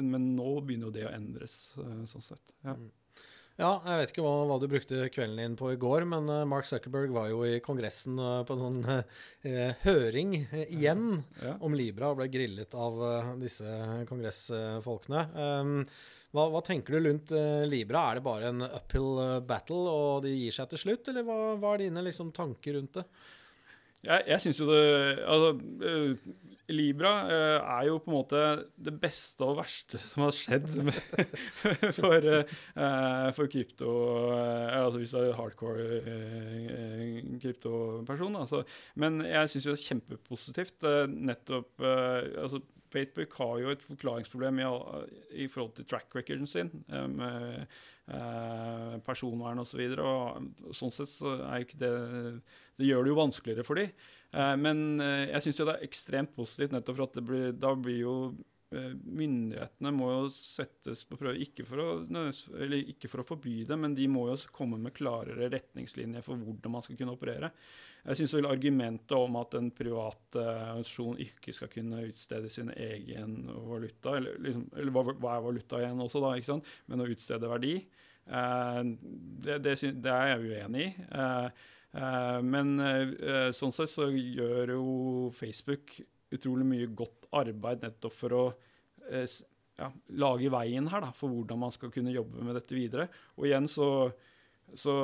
men, 0.00 0.34
nå 0.38 0.50
begynner 0.64 0.88
jo 0.88 0.96
det 0.96 1.08
å 1.08 1.14
endres. 1.14 1.58
Eh, 1.78 2.04
sånn 2.10 2.24
sett. 2.24 2.54
Ja. 2.64 2.76
Mm. 2.78 2.92
Ja, 3.54 3.76
jeg 3.86 3.98
vet 4.00 4.10
ikke 4.10 4.22
hva, 4.24 4.32
hva, 4.50 4.56
du 4.58 4.64
brukte 4.66 5.04
kvelden 5.14 5.38
din 5.38 5.52
på 5.58 5.68
i 5.70 5.78
går, 5.78 6.02
men 6.10 6.26
uh, 6.26 6.40
Mark 6.48 6.66
Zuckerberg 6.66 7.12
var 7.14 7.28
jo 7.30 7.44
i 7.46 7.60
Kongressen 7.62 8.18
uh, 8.18 8.40
på 8.42 8.56
en 8.56 8.64
sånn 8.64 8.80
uh, 8.82 9.76
høring 9.84 10.34
igjen 10.64 11.20
ja. 11.38 11.52
om 11.62 11.76
Libra 11.78 12.10
og 12.10 12.18
ble 12.18 12.26
grillet 12.34 12.74
av 12.74 12.98
disse 13.38 13.76
kongressfolkene. 14.10 15.22
Um, 15.38 15.76
hva, 16.34 16.48
hva, 16.50 16.64
tenker 16.66 16.96
du 16.96 17.06
rundt 17.06 17.30
uh, 17.34 17.62
Libra? 17.68 18.08
Er 18.10 18.18
det 18.18 18.26
bare 18.26 18.50
en 18.50 18.66
uphill 18.66 19.20
uh, 19.20 19.38
battle, 19.46 19.84
og 19.86 20.24
de 20.26 20.34
gir 20.34 20.56
seg 20.56 20.72
til 20.72 20.82
slutt, 20.82 21.12
eller 21.12 21.26
hva, 21.26 21.38
hva 21.62 21.76
er 21.76 21.86
dine 21.86 22.02
liksom, 22.08 22.34
tanker 22.34 22.74
rundt 22.78 22.98
det? 22.98 23.06
Jeg, 24.04 24.24
jeg 24.28 24.42
syns 24.42 24.58
jo 24.60 24.66
det 24.68 24.80
Altså, 25.22 25.52
uh, 25.86 26.50
Libra 26.74 27.12
er 27.28 27.86
jo 27.86 27.98
på 28.00 28.10
en 28.10 28.16
måte 28.16 28.42
det 28.80 28.92
beste 29.00 29.44
og 29.44 29.58
verste 29.58 30.00
som 30.00 30.24
har 30.24 30.32
skjedd 30.32 30.68
for, 31.98 32.28
for 33.36 33.50
krypto 33.52 33.90
Altså 34.32 35.02
hvis 35.02 35.12
du 35.12 35.18
er 35.20 35.36
hardcore 35.36 36.00
kryptoperson. 37.42 38.38
Altså. 38.40 38.62
Men 38.96 39.20
jeg 39.28 39.52
syns 39.52 39.68
jo 39.68 39.74
det 39.74 39.82
er 39.82 39.88
kjempepositivt 39.90 40.88
nettopp 41.12 41.84
altså 41.84 42.64
Facebook 42.94 43.34
har 43.40 43.58
jo 43.60 43.72
et 43.74 43.84
forklaringsproblem 43.84 44.62
i, 44.62 44.68
i 45.44 45.48
forhold 45.50 45.74
til 45.76 45.88
track 45.90 46.14
recorden 46.16 46.48
sin 46.50 46.70
eh, 46.88 47.06
med 47.10 47.66
eh, 48.08 48.94
personvern 49.06 49.62
osv. 49.64 49.82
Så 49.94 50.08
og 50.08 50.74
sånn 50.78 50.94
sett 50.94 51.12
så 51.12 51.36
er 51.48 51.66
ikke 51.66 51.80
det 51.82 51.94
Det 52.78 52.88
gjør 52.88 53.04
det 53.04 53.12
jo 53.12 53.20
vanskeligere 53.20 53.66
for 53.66 53.78
dem. 53.78 53.92
Eh, 54.34 54.56
men 54.58 55.00
eh, 55.02 55.28
jeg 55.34 55.46
syns 55.46 55.60
jo 55.60 55.68
det 55.68 55.76
er 55.76 55.88
ekstremt 55.88 56.34
positivt 56.34 56.74
nettopp 56.74 56.98
for 56.98 57.06
at 57.10 57.22
blir, 57.28 57.52
da 57.54 57.74
blir 57.78 58.00
jo 58.00 58.16
Myndighetene 58.74 59.90
må 59.94 60.10
jo 60.10 60.28
settes 60.32 61.04
på 61.08 61.18
prøve, 61.20 61.38
ikke 61.44 61.66
for, 61.68 61.80
å, 61.80 61.88
ikke 62.80 63.10
for 63.10 63.22
å 63.22 63.26
forby 63.28 63.62
det, 63.68 63.78
men 63.80 63.96
de 63.96 64.06
må 64.10 64.26
jo 64.30 64.38
komme 64.54 64.78
med 64.80 64.94
klarere 64.96 65.50
retningslinjer 65.52 66.24
for 66.24 66.40
hvordan 66.40 66.74
man 66.74 66.84
skal 66.84 66.98
kunne 66.98 67.14
operere. 67.16 67.50
Jeg 68.04 68.20
syns 68.20 68.34
argumentet 68.44 69.14
om 69.16 69.38
at 69.40 69.54
en 69.56 69.70
privat 69.72 70.36
uh, 70.36 70.44
organisasjon 70.44 71.20
ikke 71.24 71.54
skal 71.56 71.70
kunne 71.72 72.02
utstede 72.10 72.50
sin 72.52 72.72
egen 72.76 73.44
valuta, 73.64 74.18
eller, 74.18 74.40
liksom, 74.44 74.66
eller 74.76 74.96
hva, 74.96 75.36
er 75.36 75.46
valuta 75.46 75.80
igjen 75.80 76.02
også, 76.04 76.24
da, 76.24 76.34
ikke 76.36 76.52
sant? 76.52 76.72
men 76.90 77.04
å 77.04 77.08
utstede 77.14 77.52
verdi, 77.52 77.78
uh, 78.28 78.82
det, 78.84 79.60
det, 79.64 79.78
det, 80.04 80.12
er 80.12 80.34
jeg 80.34 80.50
uenig 80.50 80.90
i. 80.90 80.90
Men 82.42 82.72
sånn 83.54 83.70
sett 83.70 83.92
så 83.92 84.08
gjør 84.10 84.72
jo 84.72 84.86
Facebook 85.38 85.92
utrolig 86.34 86.66
mye 86.68 86.90
godt 86.96 87.28
arbeid 87.34 87.84
nettopp 87.84 88.16
for 88.16 88.36
å 88.36 88.44
ja, 89.78 89.88
lage 90.18 90.50
veien 90.52 90.88
her 90.90 91.02
da, 91.04 91.10
for 91.16 91.32
hvordan 91.32 91.64
man 91.66 91.72
skal 91.74 91.92
kunne 91.94 92.14
jobbe 92.14 92.44
med 92.46 92.56
dette 92.58 92.76
videre. 92.76 93.08
Og 93.38 93.48
igjen 93.48 93.68
så, 93.70 93.88
så 94.78 94.94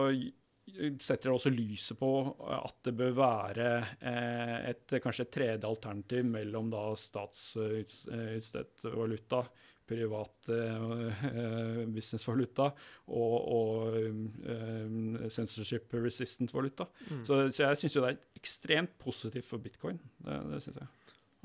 setter 1.03 1.33
også 1.33 1.51
lyset 1.53 1.99
på 1.99 2.11
at 2.55 2.77
det 2.87 2.95
bør 2.99 3.17
være 3.19 3.71
eh, 3.99 4.71
et, 4.71 5.01
kanskje 5.03 5.27
et 5.27 5.35
tredje 5.35 5.69
alternativ 5.69 6.29
mellom 6.29 6.71
da 6.73 6.85
statsutstedt 6.99 8.87
valuta, 8.95 9.43
privat 9.91 10.51
eh, 10.55 11.25
businessvaluta 11.97 12.69
og, 13.11 13.37
og 13.57 13.99
eh, 13.99 15.27
censorship 15.35 15.97
resistant 15.99 16.55
valuta. 16.55 16.87
Mm. 17.09 17.25
Så, 17.27 17.43
så 17.51 17.67
jeg 17.67 17.83
syns 17.83 17.99
jo 17.99 18.05
det 18.07 18.15
er 18.15 18.41
ekstremt 18.41 18.95
positivt 19.03 19.51
for 19.51 19.63
bitcoin. 19.63 19.99
Det, 20.23 20.41
det 20.53 20.63
synes 20.67 20.85
jeg. 20.85 20.93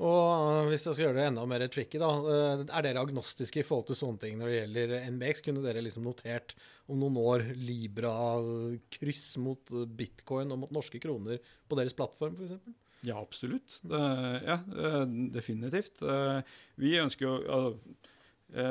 Og 0.04 0.66
hvis 0.68 0.82
jeg 0.84 0.92
skal 0.96 1.06
gjøre 1.06 1.16
det 1.16 1.26
enda 1.30 1.44
mer 1.48 1.62
tricky, 1.72 1.96
da. 2.02 2.10
eh, 2.28 2.64
Er 2.68 2.84
dere 2.84 3.00
agnostiske 3.06 3.62
i 3.62 3.64
forhold 3.66 3.86
til 3.88 3.96
sånne 3.96 4.20
ting 4.20 4.34
når 4.40 4.50
det 4.50 4.58
gjelder 4.58 4.96
NBX? 5.14 5.40
Kunne 5.46 5.62
dere 5.64 5.80
liksom 5.84 6.04
notert 6.04 6.52
om 6.92 7.00
noen 7.00 7.16
år 7.22 7.46
Libra-kryss 7.56 9.36
mot 9.42 9.72
bitcoin 9.96 10.52
og 10.52 10.60
mot 10.64 10.74
norske 10.76 11.00
kroner 11.02 11.40
på 11.68 11.78
deres 11.80 11.96
plattform, 11.96 12.36
f.eks.? 12.36 12.76
Ja, 13.06 13.16
absolutt. 13.20 13.78
Det, 13.86 14.02
ja, 14.48 14.58
eh, 14.82 15.02
definitivt. 15.32 16.00
Eh, 16.02 16.40
Vi 16.80 16.96
ønsker 17.00 17.26
jo 17.28 17.34
altså, 17.46 17.96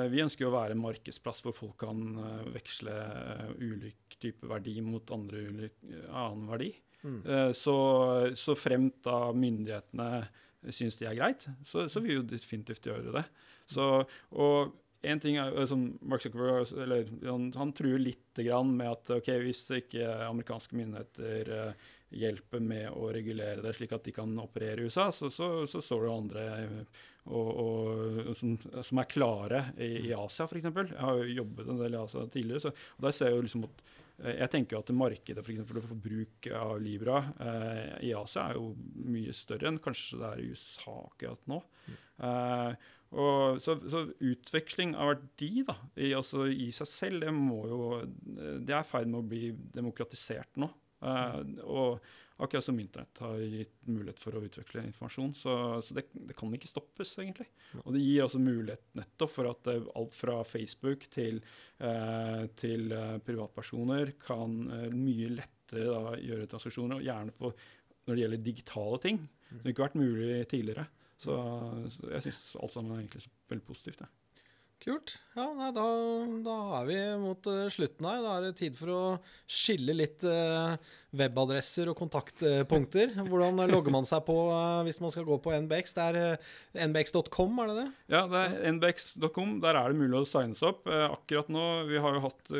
vi 0.09 0.21
ønsker 0.23 0.47
å 0.47 0.53
være 0.53 0.71
en 0.71 0.79
markedsplass 0.79 1.41
hvor 1.43 1.51
folk 1.53 1.75
kan 1.81 1.99
veksle 2.53 2.93
ulik 3.59 4.15
type 4.23 4.47
verdi 4.47 4.77
mot 4.81 5.09
andre 5.11 5.41
ulik, 5.49 5.73
annen 6.07 6.45
verdi. 6.47 6.69
Mm. 7.03 7.17
Så, 7.53 7.73
så 8.39 8.55
fremt 8.57 9.01
da 9.03 9.33
myndighetene 9.35 10.07
syns 10.73 10.97
de 10.99 11.10
er 11.10 11.17
greit, 11.17 11.45
så, 11.69 11.86
så 11.91 12.01
vil 12.04 12.19
jo 12.19 12.25
definitivt 12.30 12.88
gjøre 12.88 13.13
det. 13.15 13.25
Så, 13.69 13.86
og 14.32 14.73
en 15.06 15.21
ting 15.21 15.38
er 15.38 15.67
som 15.69 15.88
Mark 16.01 16.23
Zuckerberg 16.23 16.71
eller, 16.82 17.10
han, 17.25 17.49
han 17.56 17.73
truer 17.78 18.01
litt 18.01 18.21
med 18.71 18.88
at 18.89 19.12
ok, 19.19 19.30
hvis 19.45 19.63
ikke 19.78 20.06
amerikanske 20.25 20.78
myndigheter 20.78 21.51
eh, 21.56 21.91
hjelper 22.15 22.63
med 22.63 22.89
å 22.93 23.10
regulere 23.13 23.63
det 23.63 23.73
slik 23.78 23.93
at 23.95 24.06
de 24.06 24.13
kan 24.15 24.32
operere 24.41 24.82
i 24.82 24.89
USA, 24.89 25.12
så, 25.13 25.30
så, 25.34 25.67
så 25.69 25.82
står 25.84 26.06
det 26.06 26.13
andre 26.13 26.47
eh, 26.56 27.04
og, 27.25 27.47
og, 27.58 28.34
som, 28.38 28.56
som 28.86 29.01
er 29.01 29.10
klare 29.10 29.62
i, 29.82 30.10
i 30.10 30.13
Asia, 30.13 30.45
f.eks. 30.45 30.67
Jeg 30.67 30.99
har 31.01 31.21
jo 31.21 31.38
jobbet 31.41 31.71
en 31.71 31.80
del 31.82 31.95
i 31.97 32.01
Asia 32.01 32.25
tidligere, 32.30 32.67
så 32.67 32.73
og 32.75 33.08
der 33.08 33.15
ser 33.17 33.32
jeg 33.32 33.39
jo 33.39 33.45
liksom 33.47 33.65
at 33.65 33.82
eh, 33.82 34.04
jeg 34.23 34.47
tenker 34.51 34.78
jo 34.78 34.82
at 34.84 34.91
markedet 34.95 35.43
for, 35.43 35.51
eksempel, 35.51 35.82
for 35.84 35.99
bruk 35.99 36.47
av 36.56 36.75
Libra 36.80 37.17
eh, 37.43 37.95
i 38.08 38.13
Asia 38.15 38.47
er 38.49 38.60
jo 38.60 38.69
mye 39.12 39.34
større 39.36 39.67
enn 39.67 39.82
kanskje 39.84 40.21
det 40.21 40.30
er 40.30 40.43
i 40.43 40.51
USA 40.54 40.93
akkurat 41.01 41.51
nå. 41.51 41.60
Eh, 42.23 42.86
og 43.15 43.60
så, 43.63 43.75
så 43.91 44.06
utveksling 44.23 44.95
av 44.99 45.12
verdi 45.13 45.65
da, 45.67 45.75
i, 45.99 46.13
altså, 46.17 46.47
i 46.47 46.71
seg 46.75 46.89
selv, 46.89 47.23
det 47.23 47.32
jo 47.69 47.91
Det 48.65 48.73
er 48.75 48.82
i 48.82 48.88
ferd 48.88 49.12
med 49.12 49.21
å 49.21 49.30
bli 49.30 49.51
demokratisert 49.75 50.60
nå. 50.60 50.71
Eh, 51.05 51.41
og 51.63 52.05
akkurat 52.35 52.65
som 52.65 52.79
internett 52.79 53.21
har 53.23 53.39
gitt 53.39 53.75
mulighet 53.87 54.19
for 54.19 54.35
å 54.35 54.41
utveksle 54.43 54.83
informasjon, 54.89 55.31
så, 55.39 55.53
så 55.85 55.95
det, 55.95 56.05
det 56.27 56.35
kan 56.37 56.51
ikke 56.57 56.69
stoppes, 56.71 57.13
egentlig. 57.21 57.47
Og 57.83 57.93
det 57.95 58.03
gir 58.03 58.25
også 58.25 58.41
mulighet 58.43 58.83
nettopp 58.97 59.33
for 59.37 59.51
at 59.51 59.71
eh, 59.71 59.87
alt 60.01 60.17
fra 60.17 60.41
Facebook 60.47 61.07
til, 61.13 61.39
eh, 61.79 62.43
til 62.59 62.91
privatpersoner 63.27 64.15
kan 64.25 64.59
mye 64.95 65.31
lettere 65.37 65.87
da, 65.87 66.17
gjøre 66.19 66.51
transaksjoner, 66.51 66.99
og 66.99 67.07
gjerne 67.07 67.35
på 67.39 67.53
når 68.05 68.13
det 68.13 68.21
gjelder 68.21 68.45
digitale 68.45 69.01
ting, 69.01 69.23
som 69.49 69.71
ikke 69.71 69.81
har 69.81 69.89
vært 69.89 70.03
mulig 70.03 70.43
tidligere. 70.51 70.85
Så, 71.17 71.33
så 71.95 72.11
jeg 72.11 72.27
syns 72.27 72.41
alt 72.59 72.75
sammen 72.75 72.93
er 72.93 73.01
egentlig 73.01 73.23
veldig 73.49 73.65
positivt. 73.65 74.03
Ja. 74.03 74.24
Kult. 74.83 75.15
Ja, 75.33 75.45
nei, 75.57 75.71
da, 75.73 75.83
da 76.45 76.55
er 76.79 76.88
vi 76.89 76.97
mot 77.21 77.47
eh, 77.49 77.65
slutten 77.73 78.05
her. 78.09 78.19
Da 78.25 78.33
er 78.38 78.43
det 78.45 78.57
tid 78.59 78.75
for 78.77 78.91
å 78.93 79.01
skille 79.49 79.95
litt 79.95 80.25
eh, 80.29 80.75
webadresser 81.15 81.89
og 81.91 81.97
kontaktpunkter. 81.99 83.13
Hvordan 83.28 83.62
logger 83.71 83.93
man 83.93 84.08
seg 84.08 84.23
på 84.28 84.36
eh, 84.54 84.82
hvis 84.88 85.01
man 85.04 85.13
skal 85.13 85.28
gå 85.28 85.38
på 85.43 85.54
NBX? 85.65 85.95
Det 85.95 86.06
er 86.06 86.19
eh, 86.21 86.86
nbx.com, 86.88 87.60
er 87.62 87.71
det 87.71 87.75
det? 87.80 87.86
Ja, 88.13 88.23
det 88.32 88.41
er 88.41 88.73
nbx.com. 88.75 89.58
Der 89.63 89.80
er 89.80 89.91
det 89.91 89.99
mulig 89.99 90.19
å 90.19 90.28
signes 90.30 90.63
opp. 90.65 90.86
Eh, 90.89 91.06
akkurat 91.08 91.51
nå, 91.54 91.65
Vi 91.89 92.01
har 92.01 92.17
jo 92.17 92.23
hatt 92.25 92.54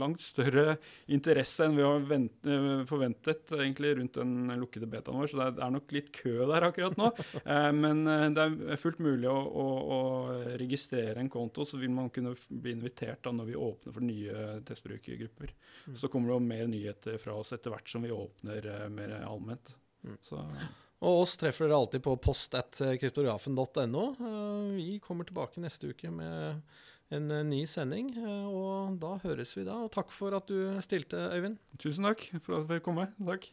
langt 0.00 0.24
større 0.24 0.78
interesse 1.12 1.66
enn 1.66 1.76
vi 1.78 1.84
har 1.84 2.04
vent, 2.08 2.48
forventet 2.88 3.52
egentlig 3.56 3.94
rundt 3.98 4.16
den 4.18 4.52
lukkede 4.60 4.88
betaen 4.90 5.18
vår, 5.20 5.30
så 5.30 5.38
det 5.40 5.62
er, 5.62 5.72
nok 5.74 5.94
litt 5.94 6.10
kø 6.14 6.48
der 6.50 6.66
akkurat 6.68 6.96
nå. 6.98 7.10
Men 7.82 8.04
det 8.34 8.44
er 8.44 8.80
fullt 8.80 9.00
mulig 9.04 9.28
å, 9.30 9.36
å, 9.36 9.66
å 9.96 10.00
registrere 10.60 11.20
en 11.20 11.30
konto, 11.32 11.66
så 11.68 11.80
vil 11.80 11.92
man 11.94 12.10
kunne 12.14 12.34
bli 12.48 12.74
invitert 12.74 13.22
da 13.24 13.32
når 13.34 13.50
vi 13.50 13.58
åpner 13.58 13.96
for 13.96 14.06
nye 14.06 14.46
testbrukergrupper. 14.68 15.54
Mm. 15.86 15.96
Så 16.00 16.10
kommer 16.12 16.30
det 16.30 16.38
jo 16.38 16.48
mer 16.48 16.66
nyheter 16.70 17.18
fra 17.22 17.36
oss 17.38 17.43
etter 17.52 17.70
hvert 17.74 17.88
som 17.90 18.02
vi 18.06 18.10
åpner 18.14 18.64
eh, 18.70 18.88
mer 18.88 19.12
allment. 19.26 19.74
Mm. 20.06 20.16
Så 20.24 20.40
Og 21.04 21.20
oss 21.24 21.36
treffer 21.36 21.66
dere 21.68 21.76
alltid 21.82 22.02
på 22.04 22.14
post 22.22 22.54
at 22.56 22.78
kryptografen.no. 23.00 24.04
Eh, 24.14 24.76
Vi 24.78 24.98
kommer 25.04 25.24
tilbake 25.28 25.60
neste 25.60 25.90
uke 25.92 26.10
med 26.10 26.62
en 27.12 27.30
eh, 27.30 27.42
ny 27.44 27.64
sending, 27.68 28.14
og 28.48 28.96
da 29.02 29.18
høres 29.26 29.52
vi 29.58 29.64
da. 29.68 29.76
Og 29.84 29.92
takk 29.92 30.10
for 30.14 30.34
at 30.38 30.48
du 30.48 30.80
stilte, 30.80 31.20
Øyvind. 31.36 31.58
tusen 31.78 32.04
takk 32.08 32.24
for 32.46 32.62
at 32.62 32.70
jeg 32.78 32.82
kom 32.86 32.96
med. 33.02 33.12
Takk. 33.20 33.50